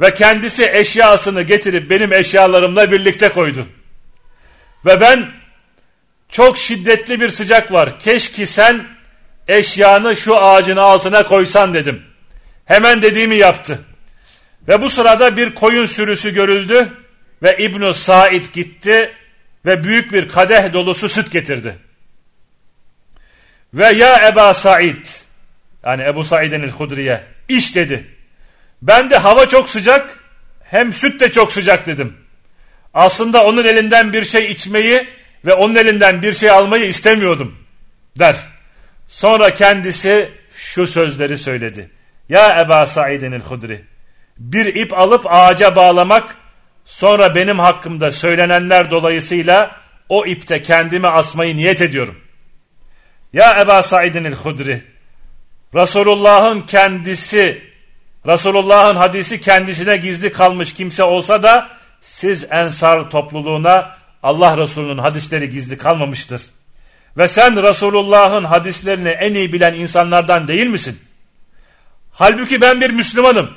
[0.00, 3.66] Ve kendisi eşyasını getirip benim eşyalarımla birlikte koydu.
[4.86, 5.26] Ve ben
[6.28, 7.98] çok şiddetli bir sıcak var.
[7.98, 8.84] Keşke sen
[9.48, 12.02] eşyanı şu ağacın altına koysan dedim.
[12.64, 13.80] Hemen dediğimi yaptı.
[14.68, 16.88] Ve bu sırada bir koyun sürüsü görüldü
[17.42, 19.12] ve İbn Said gitti
[19.66, 21.87] ve büyük bir kadeh dolusu süt getirdi.
[23.74, 25.06] Ve ya Eba Said
[25.86, 28.06] yani Ebu Said'in el-Hudriye iş dedi.
[28.82, 30.24] Ben de hava çok sıcak
[30.64, 32.16] hem süt de çok sıcak dedim.
[32.94, 35.06] Aslında onun elinden bir şey içmeyi
[35.44, 37.58] ve onun elinden bir şey almayı istemiyordum
[38.18, 38.36] der.
[39.06, 41.90] Sonra kendisi şu sözleri söyledi.
[42.28, 43.84] Ya Eba Said'in el-Hudri
[44.38, 46.36] bir ip alıp ağaca bağlamak
[46.84, 49.76] sonra benim hakkımda söylenenler dolayısıyla
[50.08, 52.20] o ipte kendimi asmayı niyet ediyorum.
[53.32, 54.82] Ya Eba Said'in el-Hudri
[55.74, 57.62] Resulullah'ın kendisi
[58.26, 61.68] Resulullah'ın hadisi kendisine gizli kalmış kimse olsa da
[62.00, 66.42] siz ensar topluluğuna Allah Resulü'nün hadisleri gizli kalmamıştır.
[67.16, 70.98] Ve sen Resulullah'ın hadislerini en iyi bilen insanlardan değil misin?
[72.12, 73.50] Halbuki ben bir Müslümanım.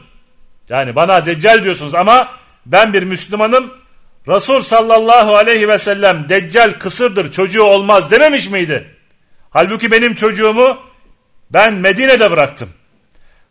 [0.69, 2.27] Yani bana deccal diyorsunuz ama
[2.65, 3.73] ben bir Müslümanım.
[4.27, 8.95] Resul sallallahu aleyhi ve sellem deccal kısırdır çocuğu olmaz dememiş miydi?
[9.52, 10.78] Halbuki benim çocuğumu
[11.50, 12.70] ben Medine'de bıraktım.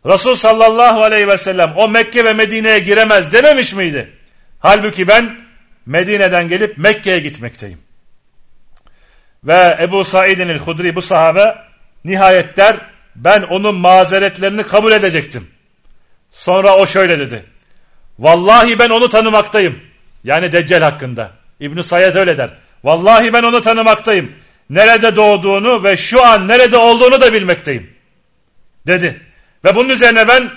[0.05, 4.11] Resul sallallahu aleyhi ve sellem o Mekke ve Medine'ye giremez dememiş miydi?
[4.59, 5.35] Halbuki ben
[5.85, 7.77] Medine'den gelip Mekke'ye gitmekteyim.
[9.43, 11.55] Ve Ebu Said'in el-Hudri bu sahabe
[12.05, 12.75] nihayet der
[13.15, 15.47] ben onun mazeretlerini kabul edecektim.
[16.31, 17.45] Sonra o şöyle dedi.
[18.19, 19.79] Vallahi ben onu tanımaktayım.
[20.23, 21.31] Yani Deccal hakkında.
[21.59, 22.49] İbn-i Sayyid öyle der.
[22.83, 24.31] Vallahi ben onu tanımaktayım
[24.71, 27.93] nerede doğduğunu ve şu an nerede olduğunu da bilmekteyim.
[28.87, 29.21] Dedi.
[29.65, 30.51] Ve bunun üzerine ben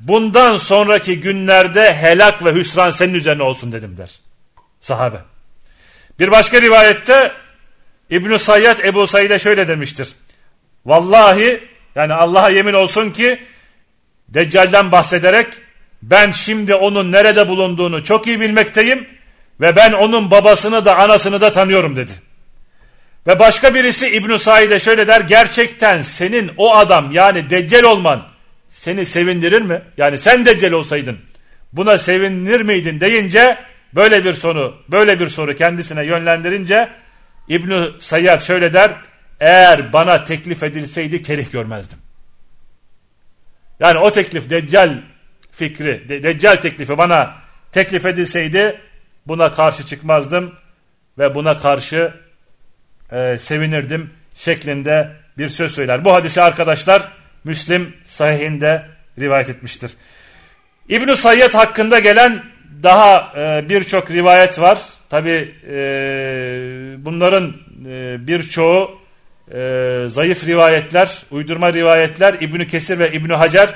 [0.00, 4.10] bundan sonraki günlerde helak ve hüsran senin üzerine olsun dedim der.
[4.80, 5.16] Sahabe.
[6.18, 7.32] Bir başka rivayette
[8.10, 10.08] İbn-i Sayyad Ebu Said'e şöyle demiştir.
[10.86, 11.60] Vallahi
[11.94, 13.38] yani Allah'a yemin olsun ki
[14.28, 15.46] Deccal'den bahsederek
[16.02, 19.06] ben şimdi onun nerede bulunduğunu çok iyi bilmekteyim
[19.60, 22.12] ve ben onun babasını da anasını da tanıyorum dedi.
[23.26, 28.26] Ve başka birisi İbn-i Said'e şöyle der gerçekten senin o adam yani Deccal olman
[28.68, 29.82] seni sevindirir mi?
[29.96, 31.18] Yani sen Deccal olsaydın
[31.72, 33.58] buna sevinir miydin deyince
[33.94, 36.88] böyle bir soru böyle bir soru kendisine yönlendirince
[37.48, 38.90] İbn-i Sayyad şöyle der
[39.40, 41.98] eğer bana teklif edilseydi kerih görmezdim.
[43.80, 45.02] Yani o teklif Deccal
[45.50, 47.34] fikri, de, Deccal teklifi bana
[47.72, 48.80] teklif edilseydi
[49.26, 50.54] buna karşı çıkmazdım
[51.18, 52.12] ve buna karşı
[53.12, 56.04] e, sevinirdim şeklinde bir söz söyler.
[56.04, 57.08] Bu hadisi arkadaşlar
[57.44, 58.82] Müslim sahihinde
[59.20, 59.92] rivayet etmiştir.
[60.88, 62.42] İbn-i Sayyid hakkında gelen
[62.82, 64.78] daha e, birçok rivayet var.
[65.10, 65.76] Tabi e,
[66.98, 67.54] bunların
[67.88, 68.98] e, birçoğu
[69.54, 73.74] e, zayıf rivayetler, uydurma rivayetler İbn Kesir ve İbn Hacer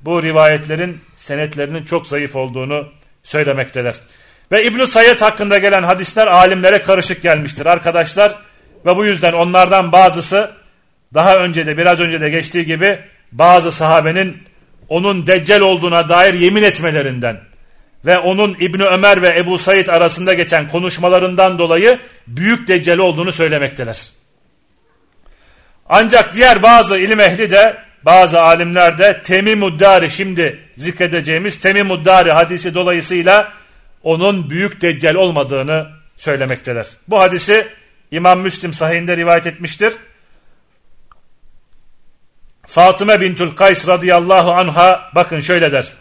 [0.00, 2.88] bu rivayetlerin senetlerinin çok zayıf olduğunu
[3.22, 3.94] söylemekteler.
[4.52, 8.34] Ve İbn Sayyid hakkında gelen hadisler alimlere karışık gelmiştir arkadaşlar.
[8.86, 10.50] Ve bu yüzden onlardan bazısı
[11.14, 12.98] daha önce de biraz önce de geçtiği gibi
[13.32, 14.42] bazı sahabenin
[14.88, 17.40] onun deccal olduğuna dair yemin etmelerinden
[18.06, 24.06] ve onun İbni Ömer ve Ebu Said arasında geçen konuşmalarından dolayı büyük deccal olduğunu söylemekteler.
[25.88, 33.52] Ancak diğer bazı ilim ehli de bazı alimler de Temimuddari şimdi zikredeceğimiz Temimuddari hadisi dolayısıyla
[34.02, 35.86] onun büyük deccal olmadığını
[36.16, 36.86] söylemekteler.
[37.08, 37.66] Bu hadisi
[38.10, 39.94] İmam Müslim sahihinde rivayet etmiştir.
[42.66, 45.92] Fatıma bintül Kays radıyallahu anha bakın şöyle der.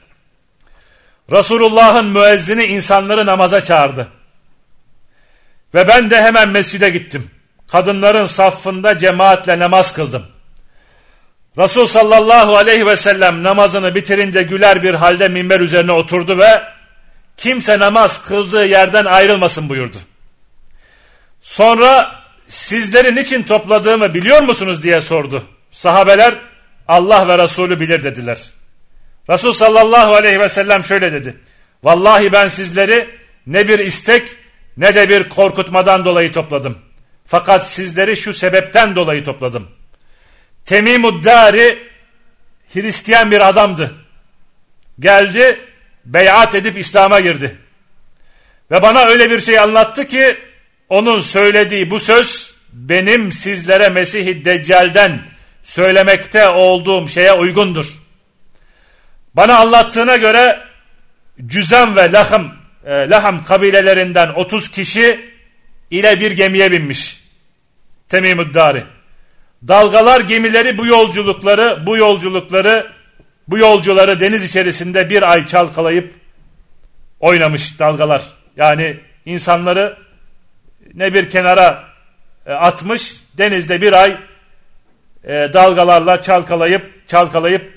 [1.32, 4.08] Resulullah'ın müezzini insanları namaza çağırdı.
[5.74, 7.32] Ve ben de hemen mescide gittim.
[7.72, 10.26] Kadınların safında cemaatle namaz kıldım.
[11.58, 16.64] Resul sallallahu aleyhi ve sellem namazını bitirince güler bir halde minber üzerine oturdu ve
[17.38, 19.98] kimse namaz kıldığı yerden ayrılmasın buyurdu.
[21.48, 22.16] Sonra
[22.48, 25.44] sizlerin için topladığımı biliyor musunuz diye sordu.
[25.72, 26.34] Sahabeler
[26.88, 28.50] Allah ve Resulü bilir dediler.
[29.30, 31.38] Resul sallallahu aleyhi ve sellem şöyle dedi.
[31.84, 33.08] Vallahi ben sizleri
[33.48, 34.28] ne bir istek
[34.78, 36.78] ne de bir korkutmadan dolayı topladım.
[37.26, 39.68] Fakat sizleri şu sebepten dolayı topladım.
[40.66, 41.78] Temimuddari
[42.74, 43.94] Hristiyan bir adamdı.
[45.00, 45.60] Geldi
[46.06, 47.58] beyat edip İslam'a girdi.
[48.72, 50.38] Ve bana öyle bir şey anlattı ki
[50.90, 55.20] onun söylediği bu söz benim sizlere Mesih-i Deccal'den
[55.64, 57.94] söylemekte olduğum şeye uygundur.
[59.34, 60.60] Bana anlattığına göre
[61.46, 62.52] Cüzem ve Lahım,
[62.86, 65.20] e, Laham kabilelerinden 30 kişi
[65.92, 67.24] ile bir gemiye binmiş.
[68.10, 68.84] Temimüddari.
[69.68, 72.92] Dalgalar gemileri bu yolculukları, bu yolculukları,
[73.48, 76.14] bu yolcuları deniz içerisinde bir ay çalkalayıp
[77.20, 78.22] oynamış dalgalar.
[78.58, 79.98] Yani insanları
[80.94, 81.84] ne bir kenara
[82.46, 84.18] e, atmış, denizde bir ay
[85.24, 87.74] e, dalgalarla çalkalayıp çalkalayıp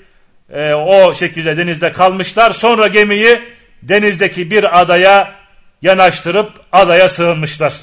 [0.49, 2.51] e, o şekilde denizde kalmışlar.
[2.51, 3.39] Sonra gemiyi
[3.81, 5.33] denizdeki bir adaya
[5.81, 7.73] yanaştırıp adaya sığınmışlar.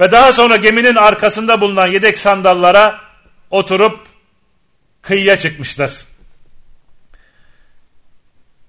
[0.00, 3.00] Ve daha sonra geminin arkasında bulunan yedek sandallara
[3.50, 3.98] oturup
[5.02, 5.90] kıyıya çıkmışlar.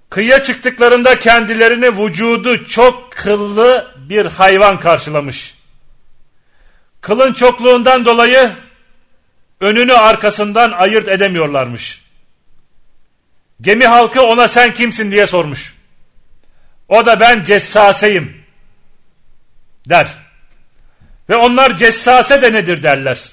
[0.10, 5.61] Kıyıya çıktıklarında kendilerini vücudu çok kıllı bir hayvan karşılamış.
[7.02, 8.52] Kılın çokluğundan dolayı
[9.60, 12.02] önünü arkasından ayırt edemiyorlarmış.
[13.62, 15.76] Gemi halkı ona sen kimsin diye sormuş.
[16.88, 18.42] O da ben cessaseyim
[19.90, 20.08] der.
[21.30, 23.32] Ve onlar cessase de nedir derler.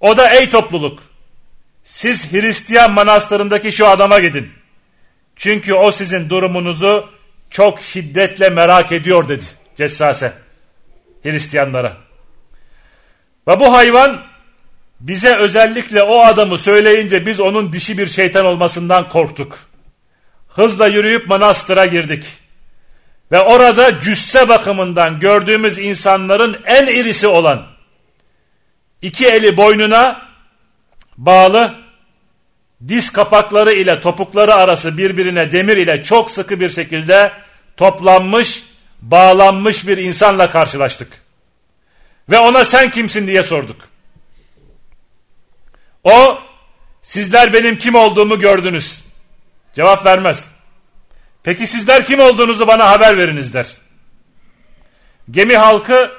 [0.00, 1.02] O da ey topluluk
[1.84, 4.52] siz Hristiyan manastırındaki şu adama gidin.
[5.36, 7.10] Çünkü o sizin durumunuzu
[7.50, 9.44] çok şiddetle merak ediyor dedi
[9.76, 10.32] cessase
[11.22, 12.09] Hristiyanlara.
[13.50, 14.20] Ve bu hayvan
[15.00, 19.58] bize özellikle o adamı söyleyince biz onun dişi bir şeytan olmasından korktuk.
[20.48, 22.24] Hızla yürüyüp manastıra girdik.
[23.32, 27.66] Ve orada cüsse bakımından gördüğümüz insanların en irisi olan
[29.02, 30.22] iki eli boynuna
[31.16, 31.74] bağlı
[32.88, 37.32] diz kapakları ile topukları arası birbirine demir ile çok sıkı bir şekilde
[37.76, 38.64] toplanmış,
[39.00, 41.29] bağlanmış bir insanla karşılaştık.
[42.28, 43.76] Ve ona sen kimsin diye sorduk.
[46.04, 46.38] O
[47.02, 49.04] sizler benim kim olduğumu gördünüz.
[49.72, 50.50] Cevap vermez.
[51.42, 53.76] Peki sizler kim olduğunuzu bana haber veriniz der.
[55.30, 56.10] Gemi halkı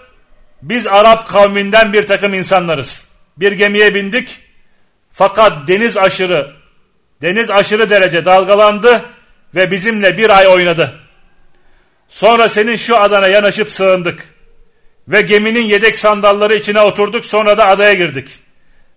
[0.62, 3.08] biz Arap kavminden bir takım insanlarız.
[3.38, 4.40] Bir gemiye bindik
[5.12, 6.52] fakat deniz aşırı
[7.22, 9.02] deniz aşırı derece dalgalandı
[9.56, 11.00] ve bizimle bir ay oynadı.
[12.08, 14.36] Sonra senin şu adana yanaşıp sığındık
[15.08, 18.40] ve geminin yedek sandalları içine oturduk sonra da adaya girdik.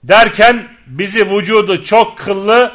[0.05, 2.73] Derken bizi vücudu çok kıllı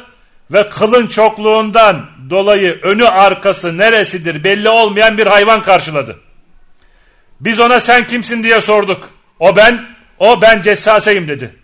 [0.50, 6.20] ve kılın çokluğundan dolayı önü arkası neresidir belli olmayan bir hayvan karşıladı.
[7.40, 9.10] Biz ona sen kimsin diye sorduk.
[9.38, 9.84] O ben,
[10.18, 11.54] o ben cessaseyim dedi.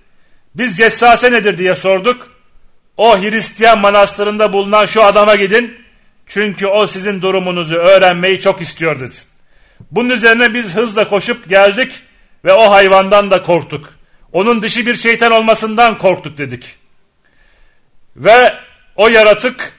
[0.55, 2.31] Biz cessase nedir diye sorduk.
[2.97, 5.79] O Hristiyan manastırında bulunan şu adama gidin.
[6.27, 9.15] Çünkü o sizin durumunuzu öğrenmeyi çok istiyor dedi.
[9.91, 12.03] Bunun üzerine biz hızla koşup geldik
[12.45, 13.95] ve o hayvandan da korktuk.
[14.33, 16.77] Onun dışı bir şeytan olmasından korktuk dedik.
[18.17, 18.55] Ve
[18.97, 19.73] o yaratık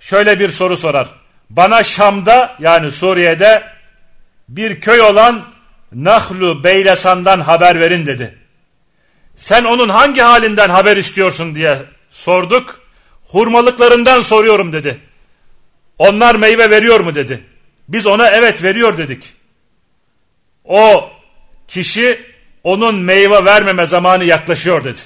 [0.00, 1.08] şöyle bir soru sorar.
[1.50, 3.62] Bana Şam'da yani Suriye'de
[4.48, 5.44] bir köy olan
[5.92, 8.38] Nahlu Beylesan'dan haber verin dedi.
[9.36, 11.78] Sen onun hangi halinden haber istiyorsun diye
[12.10, 12.80] sorduk.
[13.28, 14.98] Hurmalıklarından soruyorum dedi.
[15.98, 17.44] Onlar meyve veriyor mu dedi.
[17.88, 19.32] Biz ona evet veriyor dedik.
[20.64, 21.10] O
[21.68, 22.20] kişi
[22.64, 25.00] onun meyve vermeme zamanı yaklaşıyor dedi.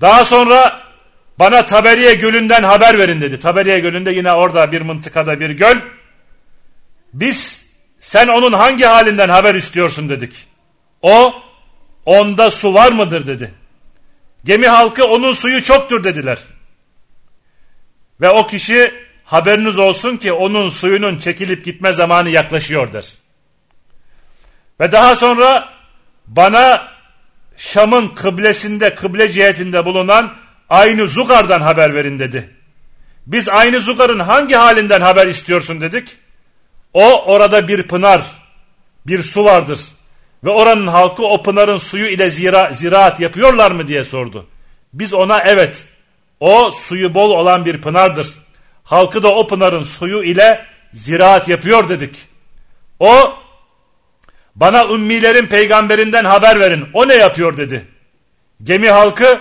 [0.00, 0.82] Daha sonra
[1.38, 3.38] bana Taberiye Gölü'nden haber verin dedi.
[3.38, 5.76] Taberiye Gölü'nde yine orada bir mıntıkada bir göl.
[7.12, 10.32] Biz sen onun hangi halinden haber istiyorsun dedik.
[11.02, 11.34] O
[12.04, 13.54] onda su var mıdır dedi.
[14.44, 16.38] Gemi halkı onun suyu çoktur dediler.
[18.20, 18.94] Ve o kişi
[19.30, 23.04] haberiniz olsun ki onun suyunun çekilip gitme zamanı yaklaşıyordur.
[24.80, 25.68] Ve daha sonra
[26.26, 26.88] bana
[27.56, 30.32] Şam'ın kıblesinde, kıble cihetinde bulunan
[30.68, 32.50] aynı Zugar'dan haber verin dedi.
[33.26, 36.08] Biz aynı Zugar'ın hangi halinden haber istiyorsun dedik.
[36.94, 38.22] O orada bir pınar,
[39.06, 39.80] bir su vardır.
[40.44, 44.46] Ve oranın halkı o pınarın suyu ile zira, ziraat yapıyorlar mı diye sordu.
[44.92, 45.84] Biz ona evet,
[46.40, 48.28] o suyu bol olan bir pınardır.
[48.90, 52.28] Halkı da o pınarın suyu ile ziraat yapıyor dedik.
[52.98, 53.34] O
[54.54, 56.86] bana ümmilerin peygamberinden haber verin.
[56.92, 57.86] O ne yapıyor dedi.
[58.62, 59.40] Gemi halkı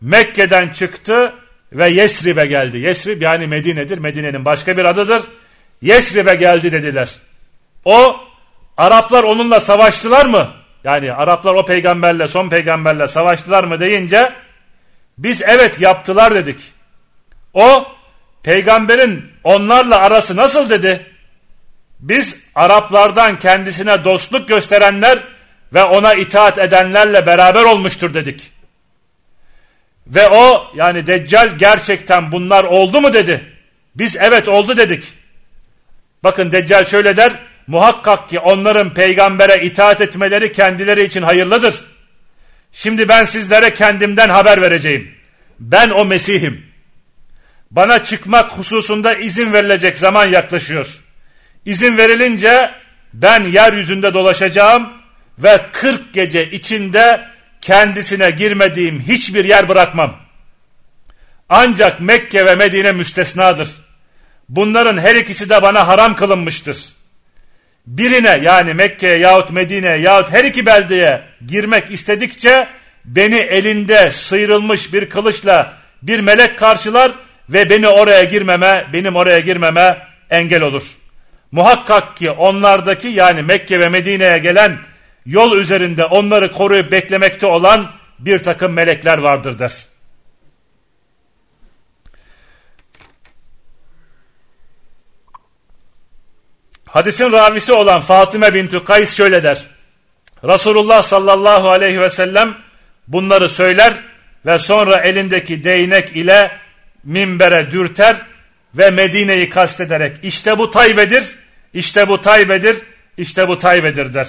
[0.00, 1.34] Mekke'den çıktı
[1.72, 2.78] ve Yesrib'e geldi.
[2.78, 3.98] Yesrib yani Medine'dir.
[3.98, 5.22] Medine'nin başka bir adıdır.
[5.82, 7.14] Yesrib'e geldi dediler.
[7.84, 8.16] O
[8.76, 10.48] Araplar onunla savaştılar mı?
[10.84, 14.32] Yani Araplar o peygamberle son peygamberle savaştılar mı deyince
[15.18, 16.58] biz evet yaptılar dedik.
[17.54, 17.95] O
[18.46, 21.06] peygamberin onlarla arası nasıl dedi?
[22.00, 25.18] Biz Araplardan kendisine dostluk gösterenler
[25.74, 28.52] ve ona itaat edenlerle beraber olmuştur dedik.
[30.06, 33.40] Ve o yani Deccal gerçekten bunlar oldu mu dedi.
[33.94, 35.04] Biz evet oldu dedik.
[36.24, 37.32] Bakın Deccal şöyle der.
[37.66, 41.84] Muhakkak ki onların peygambere itaat etmeleri kendileri için hayırlıdır.
[42.72, 45.10] Şimdi ben sizlere kendimden haber vereceğim.
[45.58, 46.75] Ben o Mesih'im.
[47.76, 50.98] Bana çıkmak hususunda izin verilecek zaman yaklaşıyor.
[51.64, 52.70] İzin verilince
[53.14, 54.88] ben yeryüzünde dolaşacağım
[55.38, 57.28] ve 40 gece içinde
[57.60, 60.16] kendisine girmediğim hiçbir yer bırakmam.
[61.48, 63.68] Ancak Mekke ve Medine müstesnadır.
[64.48, 66.78] Bunların her ikisi de bana haram kılınmıştır.
[67.86, 72.68] Birine yani Mekke'ye yahut Medine'ye yahut her iki beldeye girmek istedikçe
[73.04, 77.12] beni elinde sıyrılmış bir kılıçla bir melek karşılar
[77.48, 80.84] ve beni oraya girmeme, benim oraya girmeme engel olur.
[81.52, 84.78] Muhakkak ki onlardaki yani Mekke ve Medine'ye gelen
[85.26, 89.86] yol üzerinde onları koruyup beklemekte olan bir takım melekler vardır der.
[96.86, 99.66] Hadisin ravisi olan Fatıma binti Kays şöyle der.
[100.44, 102.54] Resulullah sallallahu aleyhi ve sellem
[103.08, 103.92] bunları söyler
[104.46, 106.50] ve sonra elindeki değnek ile
[107.06, 108.16] minbere dürter
[108.74, 111.24] ve Medine'yi kastederek işte bu Taybe'dir,
[111.74, 112.76] işte bu Taybe'dir,
[113.16, 114.28] işte bu Taybe'dir der.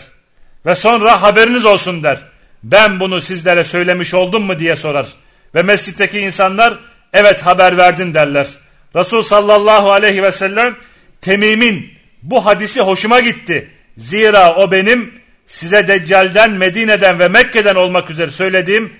[0.66, 2.20] Ve sonra haberiniz olsun der.
[2.64, 5.08] Ben bunu sizlere söylemiş oldum mu diye sorar.
[5.56, 6.80] Ve mescitteki insanlar
[7.14, 8.48] evet haber verdin derler.
[8.96, 10.76] Resul sallallahu aleyhi ve sellem
[11.22, 13.72] Temim'in bu hadisi hoşuma gitti.
[13.98, 15.14] Zira o benim
[15.46, 18.94] size Deccal'den, Medine'den ve Mekke'den olmak üzere söylediğim,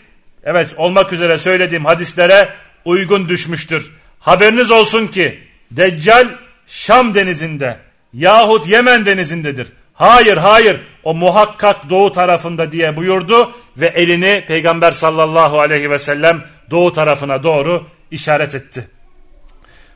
[0.44, 2.50] evet olmak üzere söylediğim hadislere
[2.88, 3.92] uygun düşmüştür.
[4.20, 5.40] Haberiniz olsun ki
[5.72, 6.28] Deccal
[6.68, 7.78] Şam denizinde
[8.14, 9.68] yahut Yemen denizindedir.
[9.94, 16.44] Hayır hayır o muhakkak doğu tarafında diye buyurdu ve elini Peygamber sallallahu aleyhi ve sellem
[16.72, 18.90] doğu tarafına doğru işaret etti.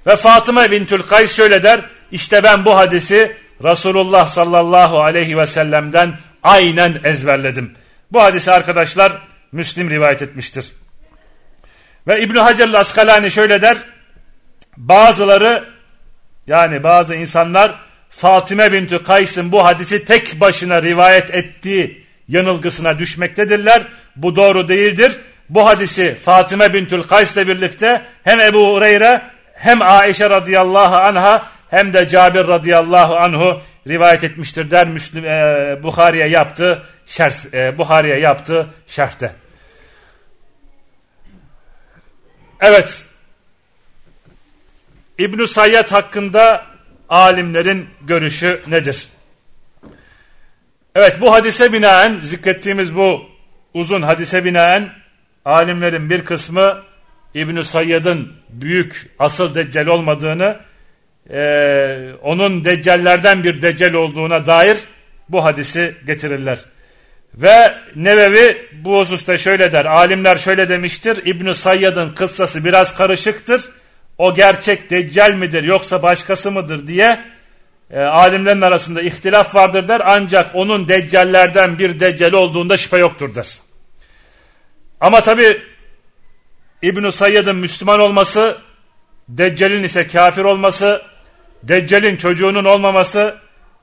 [0.08, 1.82] Ve Fatıma bintül Kays şöyle der.
[2.12, 6.14] İşte ben bu hadisi Resulullah sallallahu aleyhi ve sellem'den
[6.44, 7.72] aynen ezberledim.
[8.12, 9.12] Bu hadisi arkadaşlar
[9.52, 10.72] Müslim rivayet etmiştir.
[12.08, 13.78] Ve İbn Hacer Askalani şöyle der.
[14.78, 15.64] Bazıları
[16.47, 17.76] yani bazı insanlar
[18.10, 23.84] Fatime bintü Kays'ın bu hadisi tek başına rivayet ettiği yanılgısına düşmektedirler.
[24.16, 25.20] Bu doğru değildir.
[25.49, 29.22] Bu hadisi Fatime bintül Kays ile birlikte hem Ebu Hureyre
[29.54, 36.28] hem Aişe radıyallahu anha hem de Cabir radıyallahu anhu rivayet etmiştir der Müslüm e, Buhari'ye
[36.28, 39.41] yaptı şerh e, Buhari'ye yaptı şerhte.
[42.62, 43.05] Evet.
[45.18, 46.66] İbn Sayyad hakkında
[47.09, 49.07] alimlerin görüşü nedir?
[50.95, 53.30] Evet bu hadise binaen zikrettiğimiz bu
[53.74, 54.89] uzun hadise binaen
[55.45, 56.84] alimlerin bir kısmı
[57.34, 60.59] İbn Sayyad'ın büyük asıl deccal olmadığını
[61.30, 64.78] e, onun deccallerden bir deccal olduğuna dair
[65.30, 66.59] bu hadisi getirirler.
[67.36, 69.86] Ve Nevevi bu hususta şöyle der.
[69.86, 71.26] Alimler şöyle demiştir.
[71.26, 73.64] İbn Sayyad'ın kıssası biraz karışıktır.
[74.18, 77.20] O gerçek deccal midir yoksa başkası mıdır diye
[77.92, 80.02] e, alimlerin arasında ihtilaf vardır der.
[80.06, 83.58] Ancak onun deccallerden bir deccal olduğunda şüphe yoktur der.
[85.00, 85.58] Ama tabi
[86.82, 88.58] İbn Sayyad'ın Müslüman olması,
[89.30, 91.02] Deccal'in ise kafir olması,
[91.64, 93.36] Deccal'in çocuğunun olmaması,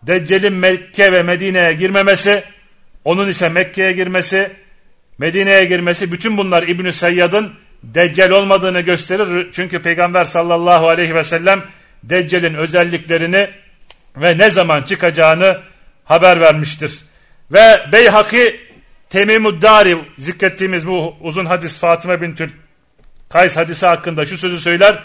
[0.02, 2.44] Deccal'in Mekke ve Medine'ye girmemesi,
[3.08, 4.50] onun ise Mekke'ye girmesi,
[5.18, 7.52] Medine'ye girmesi bütün bunlar İbn-i Seyyad'ın
[7.82, 9.48] Deccal olmadığını gösterir.
[9.52, 11.62] Çünkü Peygamber sallallahu aleyhi ve sellem
[12.02, 13.50] Deccal'in özelliklerini
[14.16, 15.60] ve ne zaman çıkacağını
[16.04, 16.98] haber vermiştir.
[17.52, 18.60] Ve Beyhaki
[19.10, 22.50] Temimuddari zikrettiğimiz bu uzun hadis Fatıma bintül
[23.28, 24.98] Kays hadisi hakkında şu sözü söyler.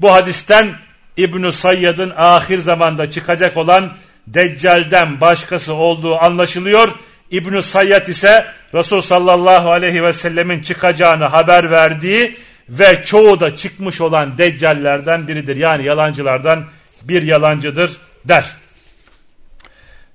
[0.00, 0.68] Bu hadisten
[1.16, 3.92] İbn-i Sayyad'ın ahir zamanda çıkacak olan
[4.26, 6.88] Deccal'den başkası olduğu anlaşılıyor
[7.30, 12.36] İbn-i Sayyad ise Resul sallallahu aleyhi ve sellemin çıkacağını haber verdiği
[12.68, 15.56] ve çoğu da çıkmış olan deccallerden biridir.
[15.56, 16.64] Yani yalancılardan
[17.02, 18.44] bir yalancıdır der.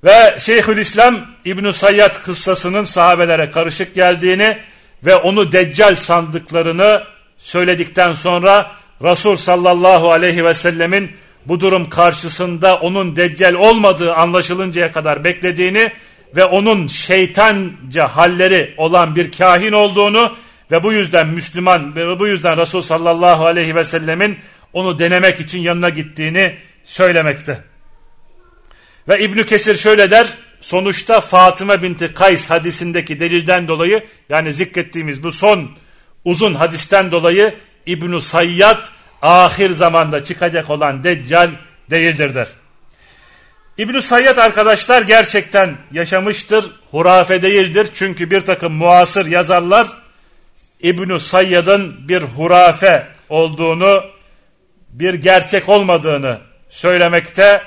[0.04, 4.58] Ve Şeyhülislam İbn-i Sayyad kıssasının sahabelere karışık geldiğini
[5.04, 7.04] ve onu deccal sandıklarını
[7.38, 8.72] söyledikten sonra
[9.04, 11.12] Resul sallallahu aleyhi ve sellemin
[11.46, 15.92] bu durum karşısında onun deccal olmadığı anlaşılıncaya kadar beklediğini
[16.36, 20.36] ve onun şeytanca halleri olan bir kahin olduğunu
[20.72, 24.38] ve bu yüzden Müslüman ve bu yüzden Resul sallallahu aleyhi ve sellemin
[24.74, 27.64] onu denemek için yanına gittiğini söylemekte.
[29.08, 30.28] Ve İbn Kesir şöyle der,
[30.60, 35.70] sonuçta Fatıma binti Kays hadisindeki delilden dolayı yani zikrettiğimiz bu son
[36.26, 37.54] uzun hadisten dolayı
[37.86, 38.88] İbn Sayyad
[39.22, 41.50] ahir zamanda çıkacak olan Deccal
[41.90, 42.48] değildir der.
[43.78, 47.88] İbn-i Sayyad arkadaşlar gerçekten yaşamıştır, hurafe değildir.
[47.94, 49.88] Çünkü bir takım muasır yazarlar
[50.80, 54.04] İbn-i Sayyad'ın bir hurafe olduğunu,
[54.90, 57.62] bir gerçek olmadığını söylemekte.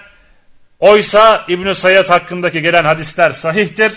[0.78, 3.92] Oysa İbn-i Sayyad hakkındaki gelen hadisler sahihtir.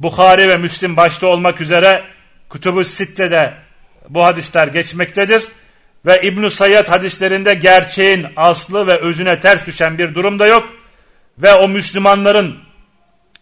[0.00, 2.02] Bukhari ve Müslim başta olmak üzere
[2.50, 3.52] Kütüb-ü Sitte'de
[4.08, 5.44] bu hadisler geçmektedir.
[6.06, 10.77] Ve İbn-i Sayyad hadislerinde gerçeğin aslı ve özüne ters düşen bir durum da yok
[11.38, 12.58] ve o Müslümanların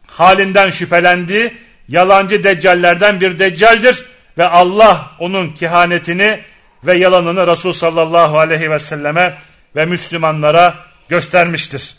[0.06, 1.56] halinden şüphelendiği
[1.88, 4.04] yalancı deccallerden bir deccaldir
[4.38, 6.40] ve Allah onun kehanetini
[6.84, 9.38] ve yalanını Resul sallallahu aleyhi ve selleme
[9.76, 10.74] ve Müslümanlara
[11.08, 11.94] göstermiştir.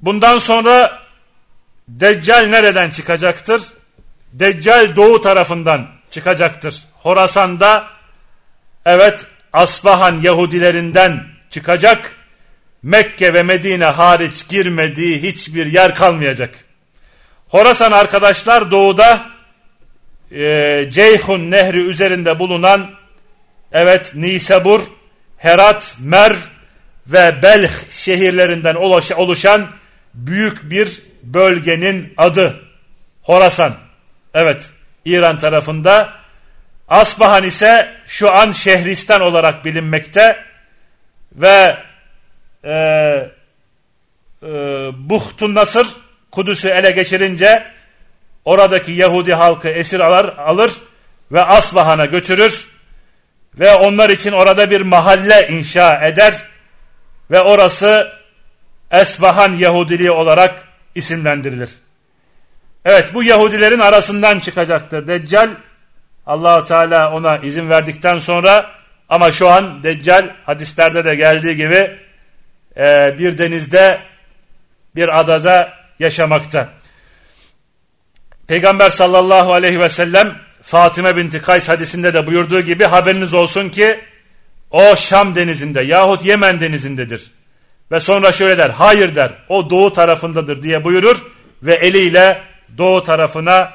[0.00, 1.00] Bundan sonra
[1.88, 3.62] Deccal nereden çıkacaktır?
[4.32, 6.84] Deccal doğu tarafından çıkacaktır.
[6.92, 7.86] Horasan'da
[8.86, 12.16] evet Asbahan Yahudilerinden çıkacak
[12.82, 16.54] Mekke ve Medine hariç girmediği hiçbir yer kalmayacak.
[17.48, 19.26] Horasan arkadaşlar doğuda
[20.32, 22.90] e, Ceyhun Nehri üzerinde bulunan
[23.72, 24.80] evet Nisebur,
[25.36, 26.36] Herat, Merv
[27.06, 28.74] ve Belh şehirlerinden
[29.16, 29.66] oluşan
[30.14, 32.60] büyük bir bölgenin adı
[33.22, 33.74] Horasan.
[34.34, 34.70] Evet
[35.04, 36.12] İran tarafında
[36.88, 40.44] Asbahan ise şu an Şehristan olarak bilinmekte
[41.32, 41.76] ve
[42.64, 42.72] e,
[44.42, 44.48] e,
[44.94, 45.88] Buhtun Nasır
[46.30, 47.66] Kudüs'ü ele geçirince
[48.44, 50.72] oradaki Yahudi halkı esir alır, alır
[51.32, 52.68] ve Asbahan'a götürür
[53.54, 56.34] ve onlar için orada bir mahalle inşa eder
[57.30, 58.12] ve orası
[58.90, 61.70] Esbahan Yahudiliği olarak isimlendirilir.
[62.84, 65.06] Evet bu Yahudilerin arasından çıkacaktır.
[65.06, 65.50] Deccal
[66.26, 68.80] allah Teala ona izin verdikten sonra
[69.10, 71.90] Ama şu an Deccal hadislerde de geldiği gibi
[72.76, 73.98] e, bir denizde
[74.96, 76.68] bir adada yaşamakta.
[78.46, 84.00] Peygamber sallallahu aleyhi ve sellem Fatime binti Kays hadisinde de buyurduğu gibi haberiniz olsun ki
[84.70, 87.30] o Şam denizinde yahut Yemen denizindedir.
[87.92, 91.26] Ve sonra şöyle der hayır der o doğu tarafındadır diye buyurur
[91.62, 92.40] ve eliyle
[92.78, 93.72] doğu tarafına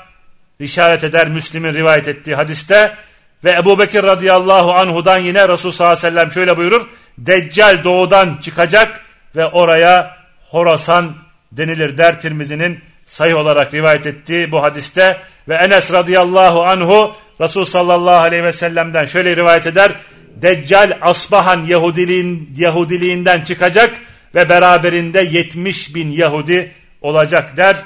[0.60, 2.96] işaret eder Müslim'in rivayet ettiği hadiste
[3.44, 6.88] ve Ebu Bekir radıyallahu anhudan yine Resul sallallahu aleyhi ve sellem şöyle buyurur
[7.18, 9.02] Deccal doğudan çıkacak
[9.36, 10.18] ve oraya
[10.50, 11.16] Horasan
[11.52, 18.16] denilir der Tirmizi'nin sayı olarak rivayet ettiği bu hadiste ve Enes radıyallahu anhu Resul sallallahu
[18.16, 19.92] aleyhi ve sellem'den şöyle rivayet eder
[20.36, 24.00] Deccal Asbahan Yahudiliğin, Yahudiliğinden çıkacak
[24.36, 27.78] ve beraberinde 70 bin Yahudi olacak der.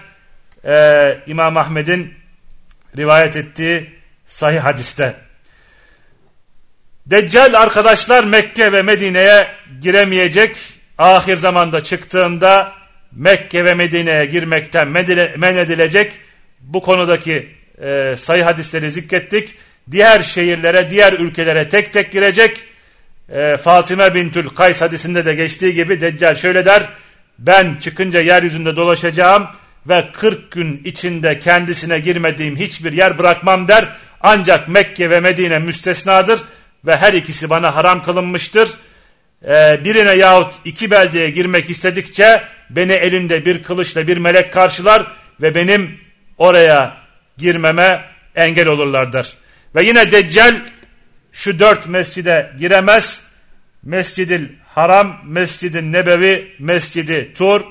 [0.65, 2.13] Ee, İmam Ahmet'in
[2.97, 3.89] rivayet ettiği
[4.25, 5.15] sahih hadiste.
[7.10, 9.47] Deccal arkadaşlar Mekke ve Medine'ye
[9.82, 10.55] giremeyecek.
[10.97, 12.72] Ahir zamanda çıktığında
[13.12, 14.88] Mekke ve Medine'ye girmekten
[15.38, 16.12] men edilecek.
[16.60, 17.49] Bu konudaki
[17.82, 19.55] e, sayı hadisleri zikrettik.
[19.91, 22.64] Diğer şehirlere, diğer ülkelere tek tek girecek.
[23.30, 26.89] E, Fatime Bintül Kays hadisinde de geçtiği gibi Deccal şöyle der.
[27.39, 29.47] Ben çıkınca yeryüzünde dolaşacağım
[29.89, 33.86] ve 40 gün içinde kendisine girmediğim hiçbir yer bırakmam der.
[34.22, 36.39] Ancak Mekke ve Medine müstesnadır
[36.86, 38.69] ve her ikisi bana haram kılınmıştır.
[39.47, 45.03] Ee, birine yahut iki beldeye girmek istedikçe beni elinde bir kılıçla bir melek karşılar
[45.41, 45.99] ve benim
[46.38, 46.97] oraya
[47.38, 48.01] girmeme
[48.36, 49.34] engel olurlardır.
[49.75, 50.55] Ve yine Deccal
[51.32, 53.30] şu dört mescide giremez.
[53.84, 57.61] Mescidil Haram, Mescid-i Nebevi, Mescidi Tur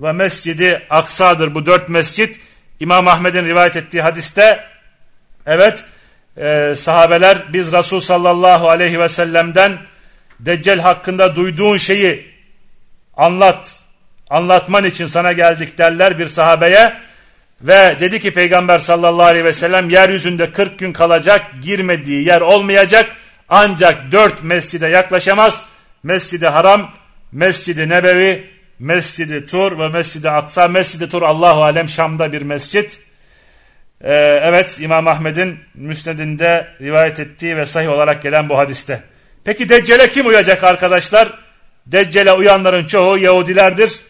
[0.00, 2.40] ve Mescidi Aksa'dır bu dört mescit.
[2.80, 4.64] İmam Ahmet'in rivayet ettiği hadiste
[5.46, 5.84] evet
[6.36, 9.78] e, sahabeler biz Resul sallallahu aleyhi ve sellem'den
[10.40, 12.26] Deccal hakkında duyduğun şeyi
[13.16, 13.82] anlat,
[14.30, 16.92] anlatman için sana geldik derler bir sahabeye.
[17.60, 23.16] Ve dedi ki Peygamber sallallahu aleyhi ve sellem yeryüzünde 40 gün kalacak girmediği yer olmayacak
[23.48, 25.64] ancak dört mescide yaklaşamaz.
[26.02, 26.90] Mescidi Haram,
[27.32, 30.68] Mescidi Nebevi, Mescidi Tur ve Mescidi Aksa.
[30.68, 33.00] Mescidi Tur Allahu Alem Şam'da bir mescit.
[34.00, 39.02] Ee, evet İmam Ahmet'in müsnedinde rivayet ettiği ve sahih olarak gelen bu hadiste.
[39.44, 41.28] Peki Deccale kim uyacak arkadaşlar?
[41.86, 44.00] Deccale uyanların çoğu Yahudilerdir.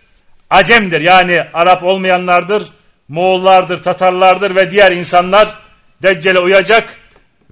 [0.50, 2.62] Acemdir yani Arap olmayanlardır.
[3.08, 5.48] Moğollardır, Tatarlardır ve diğer insanlar
[6.02, 6.88] Deccale uyacak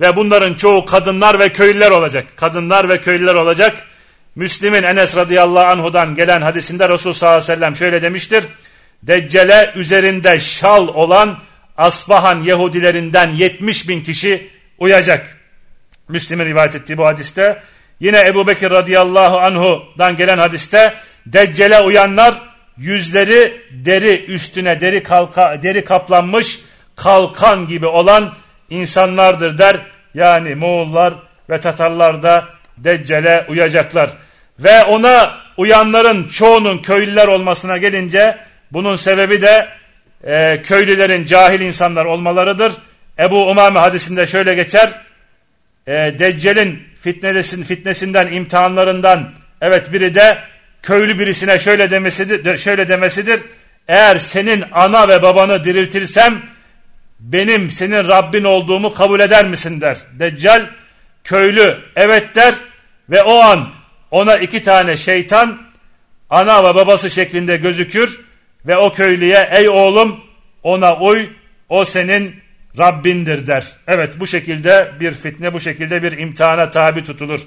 [0.01, 2.25] ve bunların çoğu kadınlar ve köylüler olacak.
[2.37, 3.75] Kadınlar ve köylüler olacak.
[4.35, 8.45] Müslim'in Enes radıyallahu anhudan gelen hadisinde Resul sallallahu aleyhi ve sellem şöyle demiştir.
[9.03, 11.37] Deccale üzerinde şal olan
[11.77, 15.39] Asbahan Yahudilerinden 70 bin kişi uyacak.
[16.09, 17.63] Müslim'in rivayet ettiği bu hadiste.
[18.01, 20.95] Yine Ebu Bekir radıyallahu anhudan gelen hadiste
[21.27, 22.35] Deccale uyanlar
[22.77, 26.61] yüzleri deri üstüne deri, kalka, deri kaplanmış
[26.97, 28.33] kalkan gibi olan
[28.71, 29.77] insanlardır der.
[30.15, 31.15] Yani Moğollar
[31.51, 32.45] ve Tatarlar da
[32.79, 34.11] Deccale uyacaklar.
[34.59, 38.39] Ve ona uyanların çoğunun köylüler olmasına gelince
[38.73, 39.69] bunun sebebi de
[40.25, 42.73] e, köylülerin cahil insanlar olmalarıdır.
[43.19, 44.91] Ebu Umame hadisinde şöyle geçer.
[45.87, 50.39] E, Deccal'in fitnesin, fitnesinden, imtihanlarından evet biri de
[50.83, 53.41] köylü birisine şöyle demesidir, şöyle demesidir.
[53.89, 56.43] Eğer senin ana ve babanı diriltirsem
[57.21, 59.99] benim senin Rabbin olduğumu kabul eder misin der.
[60.19, 60.67] Deccal
[61.25, 62.55] köylü evet der
[63.11, 63.69] ve o an
[64.11, 65.59] ona iki tane şeytan
[66.31, 68.21] ana ve babası şeklinde gözükür
[68.67, 70.21] ve o köylüye ey oğlum
[70.63, 71.29] ona uy
[71.69, 72.43] o senin
[72.79, 73.73] Rabbindir der.
[73.87, 77.41] Evet bu şekilde bir fitne bu şekilde bir imtihana tabi tutulur.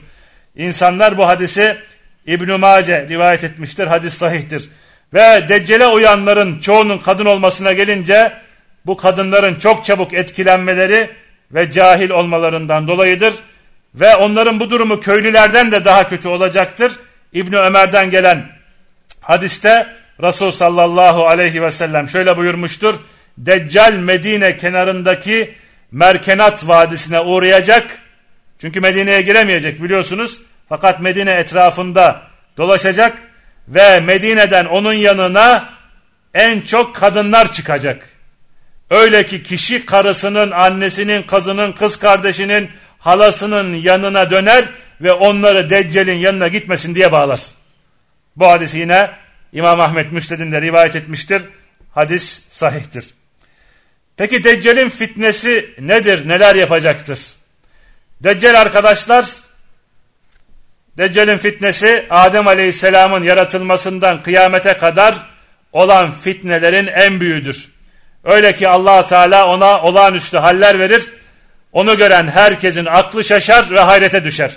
[0.56, 1.78] İnsanlar bu hadisi
[2.26, 3.88] İbn-i Mace rivayet etmiştir.
[3.88, 4.70] Hadis sahihtir.
[5.14, 8.34] Ve Deccale uyanların çoğunun kadın olmasına gelince
[8.86, 11.10] bu kadınların çok çabuk etkilenmeleri
[11.52, 13.34] ve cahil olmalarından dolayıdır.
[13.96, 16.92] Ve onların bu durumu köylülerden de daha kötü olacaktır.
[17.34, 18.50] İbni Ömer'den gelen
[19.22, 19.88] hadiste
[20.22, 22.96] Resul sallallahu aleyhi ve sellem şöyle buyurmuştur.
[23.38, 25.56] Deccal Medine kenarındaki
[25.92, 28.00] Merkenat Vadisi'ne uğrayacak.
[28.62, 30.42] Çünkü Medine'ye giremeyecek biliyorsunuz.
[30.70, 32.22] Fakat Medine etrafında
[32.58, 33.18] dolaşacak
[33.68, 35.70] ve Medine'den onun yanına
[36.34, 38.10] en çok kadınlar çıkacak.
[38.90, 44.66] Öyle ki kişi karısının, annesinin, kızının, kız kardeşinin, halasının yanına döner
[45.02, 47.42] ve onları Deccal'in yanına gitmesin diye bağlar.
[48.36, 49.10] Bu hadisi yine
[49.56, 51.42] İmam Ahmet Müsned'inde rivayet etmiştir.
[51.94, 53.06] Hadis sahihtir.
[54.18, 56.28] Peki Deccal'in fitnesi nedir?
[56.28, 57.20] Neler yapacaktır?
[58.24, 59.26] Deccal arkadaşlar
[60.98, 65.16] Deccal'in fitnesi Adem Aleyhisselam'ın yaratılmasından kıyamete kadar
[65.74, 67.72] olan fitnelerin en büyüğüdür.
[68.24, 71.12] Öyle ki allah Teala ona olağanüstü haller verir.
[71.72, 74.52] Onu gören herkesin aklı şaşar ve hayrete düşer.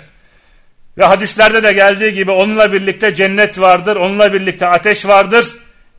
[0.99, 5.55] Ve hadislerde de geldiği gibi onunla birlikte cennet vardır, onunla birlikte ateş vardır.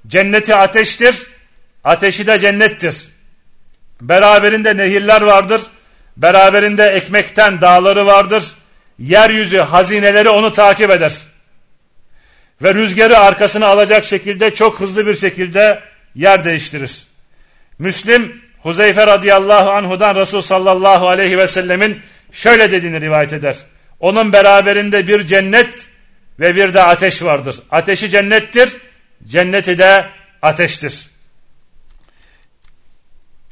[0.06, 1.26] Cenneti ateştir,
[1.84, 3.08] ateşi de cennettir.
[4.00, 5.62] Beraberinde nehirler vardır,
[6.16, 8.44] beraberinde ekmekten dağları vardır.
[8.98, 11.14] Yeryüzü hazineleri onu takip eder.
[12.62, 15.82] Ve rüzgarı arkasına alacak şekilde çok hızlı bir şekilde
[16.14, 17.02] yer değiştirir.
[17.78, 22.00] Müslim Huzeyfe radıyallahu anhudan Resul sallallahu aleyhi ve sellemin
[22.32, 23.56] şöyle dediğini rivayet eder.
[24.00, 25.88] Onun beraberinde bir cennet
[26.40, 27.56] ve bir de ateş vardır.
[27.70, 28.76] Ateşi cennettir,
[29.24, 30.06] cenneti de
[30.42, 31.06] ateştir.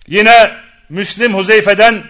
[0.06, 0.50] Yine
[0.88, 2.02] Müslim Huzeyfe'den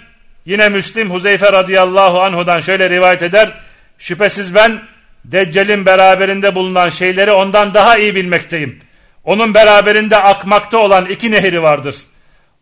[0.46, 3.52] yine Müslim Huzeyfe radıyallahu anhudan şöyle rivayet eder.
[3.98, 4.80] Şüphesiz ben
[5.24, 8.80] Deccal'in beraberinde bulunan şeyleri ondan daha iyi bilmekteyim.
[9.24, 11.96] Onun beraberinde akmakta olan iki nehri vardır.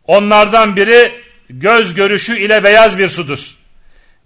[0.03, 1.11] Onlardan biri
[1.49, 3.57] göz görüşü ile beyaz bir sudur.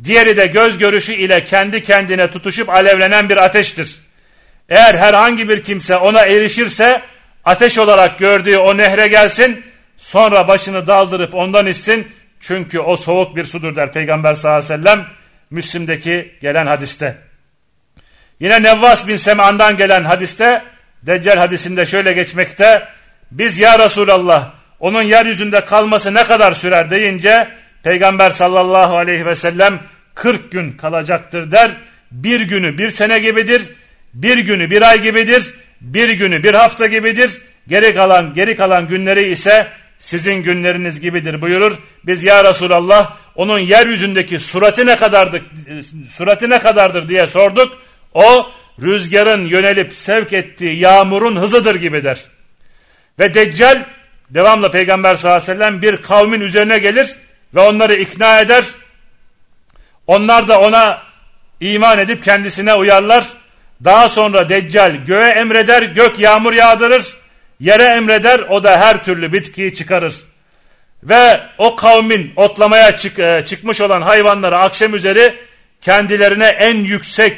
[0.03, 3.99] Diğeri de göz görüşü ile kendi kendine tutuşup alevlenen bir ateştir.
[4.69, 7.01] Eğer herhangi bir kimse ona erişirse
[7.45, 9.65] ateş olarak gördüğü o nehre gelsin
[9.97, 12.07] sonra başını daldırıp ondan içsin
[12.39, 15.05] çünkü o soğuk bir sudur der Peygamber sallallahu aleyhi ve sellem
[15.49, 17.17] Müslim'deki gelen hadiste.
[18.39, 20.61] Yine Nevvas bin Sem'an'dan gelen hadiste
[21.03, 22.87] Deccal hadisinde şöyle geçmekte
[23.31, 24.49] biz ya Resulallah
[24.79, 27.47] onun yeryüzünde kalması ne kadar sürer deyince
[27.84, 29.79] Peygamber sallallahu aleyhi ve sellem
[30.15, 31.71] 40 gün kalacaktır der.
[32.11, 33.61] Bir günü bir sene gibidir,
[34.13, 37.41] bir günü bir ay gibidir, bir günü bir hafta gibidir.
[37.67, 39.67] Geri kalan geri kalan günleri ise
[39.99, 41.73] sizin günleriniz gibidir buyurur.
[42.03, 45.41] Biz ya Resulallah onun yeryüzündeki suratı ne kadardır,
[46.09, 47.77] suratı ne kadardır diye sorduk.
[48.13, 48.51] O
[48.82, 52.25] rüzgarın yönelip sevk ettiği yağmurun hızıdır gibi der.
[53.19, 53.86] Ve Deccal
[54.29, 57.15] devamlı Peygamber sallallahu aleyhi ve sellem bir kavmin üzerine gelir
[57.55, 58.65] ve onları ikna eder.
[60.07, 61.01] Onlar da ona
[61.59, 63.25] iman edip kendisine uyarlar.
[63.83, 67.17] Daha sonra Deccal göğe emreder, gök yağmur yağdırır.
[67.59, 70.15] Yere emreder, o da her türlü bitkiyi çıkarır.
[71.03, 75.35] Ve o kavmin otlamaya çık, e, çıkmış olan hayvanları akşam üzeri
[75.81, 77.37] kendilerine en yüksek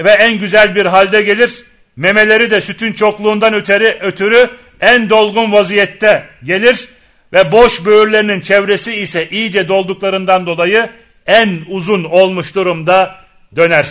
[0.00, 1.64] ve en güzel bir halde gelir.
[1.96, 4.50] Memeleri de sütün çokluğundan ötürü, ötürü
[4.80, 6.88] en dolgun vaziyette gelir
[7.32, 10.90] ve boş böğürlerinin çevresi ise iyice dolduklarından dolayı
[11.26, 13.16] en uzun olmuş durumda
[13.56, 13.86] döner.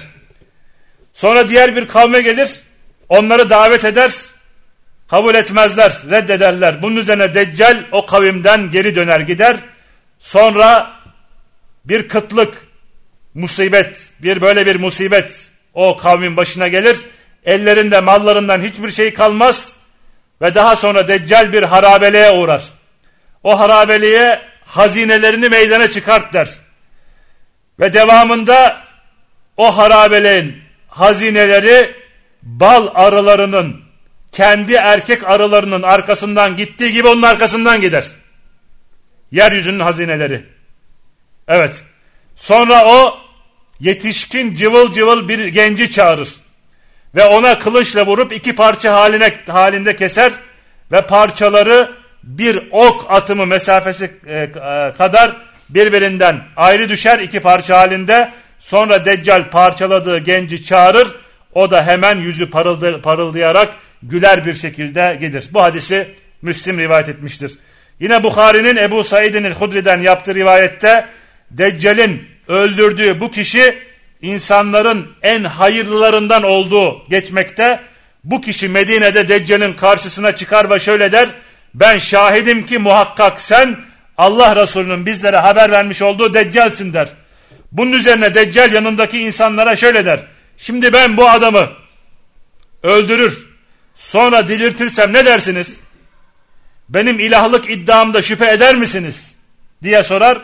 [1.13, 2.59] Sonra diğer bir kavme gelir,
[3.09, 4.11] onları davet eder,
[5.07, 6.81] kabul etmezler, reddederler.
[6.81, 9.57] Bunun üzerine Deccal o kavimden geri döner gider.
[10.19, 10.91] Sonra
[11.85, 12.67] bir kıtlık,
[13.33, 16.97] musibet, bir böyle bir musibet o kavmin başına gelir.
[17.45, 19.75] Ellerinde mallarından hiçbir şey kalmaz
[20.41, 22.80] ve daha sonra Deccal bir harabeliğe uğrar.
[23.43, 26.49] O harabeliğe hazinelerini meydana çıkart der.
[27.79, 28.83] Ve devamında
[29.57, 31.95] o harabeliğin hazineleri
[32.43, 33.81] bal arılarının
[34.31, 38.05] kendi erkek arılarının arkasından gittiği gibi onun arkasından gider.
[39.31, 40.45] Yeryüzünün hazineleri.
[41.47, 41.83] Evet.
[42.35, 43.17] Sonra o
[43.79, 46.35] yetişkin cıvıl cıvıl bir genci çağırır.
[47.15, 50.31] Ve ona kılıçla vurup iki parça haline, halinde keser
[50.91, 54.49] ve parçaları bir ok atımı mesafesi e, e,
[54.97, 55.31] kadar
[55.69, 58.31] birbirinden ayrı düşer iki parça halinde.
[58.59, 61.07] Sonra Deccal parçaladığı genci çağırır.
[61.53, 62.49] O da hemen yüzü
[63.03, 65.49] parıldayarak güler bir şekilde gelir.
[65.51, 66.07] Bu hadisi
[66.41, 67.51] Müslim rivayet etmiştir.
[67.99, 71.05] Yine Bukhari'nin Ebu Said'in el-Hudri'den yaptığı rivayette
[71.51, 73.75] Deccal'in öldürdüğü bu kişi
[74.21, 77.79] insanların en hayırlılarından olduğu geçmekte.
[78.23, 81.29] Bu kişi Medine'de Deccal'in karşısına çıkar ve şöyle der.
[81.73, 83.77] Ben şahidim ki muhakkak sen
[84.17, 87.07] Allah Resulü'nün bizlere haber vermiş olduğu Deccal'sin der.
[87.71, 90.19] Bunun üzerine Deccal yanındaki insanlara şöyle der.
[90.57, 91.69] Şimdi ben bu adamı
[92.83, 93.47] öldürür
[93.95, 95.79] sonra diriltirsem ne dersiniz?
[96.89, 99.31] Benim ilahlık iddiamda şüphe eder misiniz?
[99.83, 100.37] diye sorar.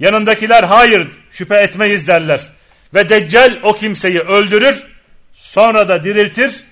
[0.00, 2.40] Yanındakiler hayır şüphe etmeyiz derler.
[2.94, 4.82] Ve Deccal o kimseyi öldürür
[5.32, 6.64] sonra da diriltir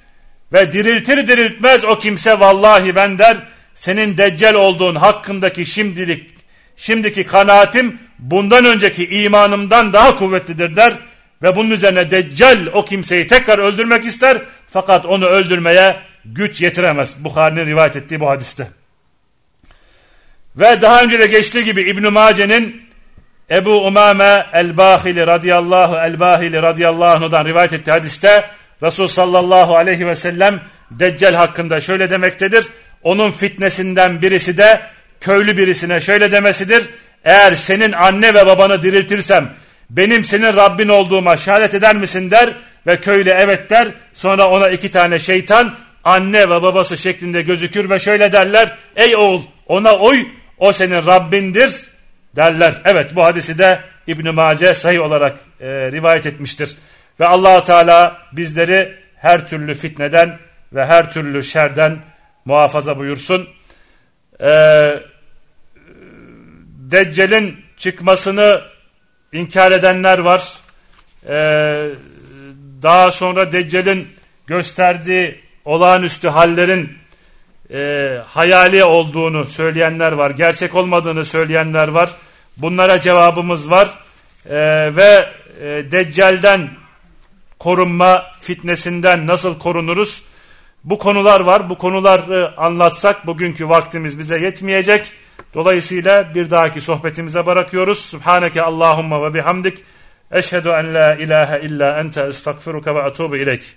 [0.53, 3.37] ve diriltir diriltmez o kimse vallahi ben der
[3.79, 6.31] senin Deccal olduğun hakkındaki şimdilik
[6.77, 10.95] şimdiki kanaatim bundan önceki imanımdan daha kuvvetlidir der
[11.43, 14.39] ve bunun üzerine Deccal o kimseyi tekrar öldürmek ister
[14.71, 17.25] fakat onu öldürmeye güç yetiremez.
[17.25, 18.69] Bukhari'nin rivayet ettiği bu hadiste.
[20.57, 22.83] Ve daha önce de geçtiği gibi İbn-i Mace'nin
[23.51, 28.45] Ebu Umame el-Bahili radıyallahu el-Bahili radıyallahu anhudan rivayet etti hadiste
[28.83, 30.61] Resul sallallahu aleyhi ve sellem
[30.91, 32.67] Deccal hakkında şöyle demektedir.
[33.09, 34.81] Onun fitnesinden birisi de
[35.21, 36.85] köylü birisine şöyle demesidir.
[37.25, 39.51] Eğer senin anne ve babanı diriltirsem
[39.91, 42.51] benim senin Rabbin olduğuma şehadet eder misin der
[42.87, 43.89] ve köylü evet der.
[44.15, 48.77] Sonra ona iki tane şeytan anne ve babası şeklinde gözükür ve şöyle derler.
[48.97, 50.27] Ey oğul ona oy
[50.59, 51.85] o senin Rabbindir
[52.37, 52.75] derler.
[52.85, 56.77] Evet bu hadisi de İbn-i Mace sahih olarak e, rivayet etmiştir.
[57.21, 60.39] Ve allah Teala bizleri her türlü fitneden
[60.73, 61.99] ve her türlü şerden
[62.49, 63.49] muhafaza buyursun.
[64.41, 65.01] Ee,
[66.91, 68.61] Deccal'in çıkmasını
[69.33, 70.53] inkar edenler var.
[71.29, 71.91] Ee,
[72.83, 74.09] daha sonra Deccal'in
[74.47, 76.99] gösterdiği olağanüstü hallerin
[77.73, 80.31] e, hayali olduğunu söyleyenler var.
[80.31, 82.11] Gerçek olmadığını söyleyenler var.
[82.57, 83.89] Bunlara cevabımız var.
[84.47, 84.57] E,
[84.97, 85.27] ve
[85.61, 86.69] e, Deccal'den
[87.59, 90.25] korunma fitnesinden nasıl korunuruz?
[90.85, 91.71] Bu konular var.
[91.71, 95.13] Bu konuları anlatsak bugünkü vaktimiz bize yetmeyecek.
[95.55, 97.99] Dolayısıyla bir dahaki sohbetimize bırakıyoruz.
[97.99, 99.85] Subhaneke Allahumma ve bihamdik.
[100.31, 103.77] Eşhedü en la ilahe illa ente estağfiruka ve atubu ileyk.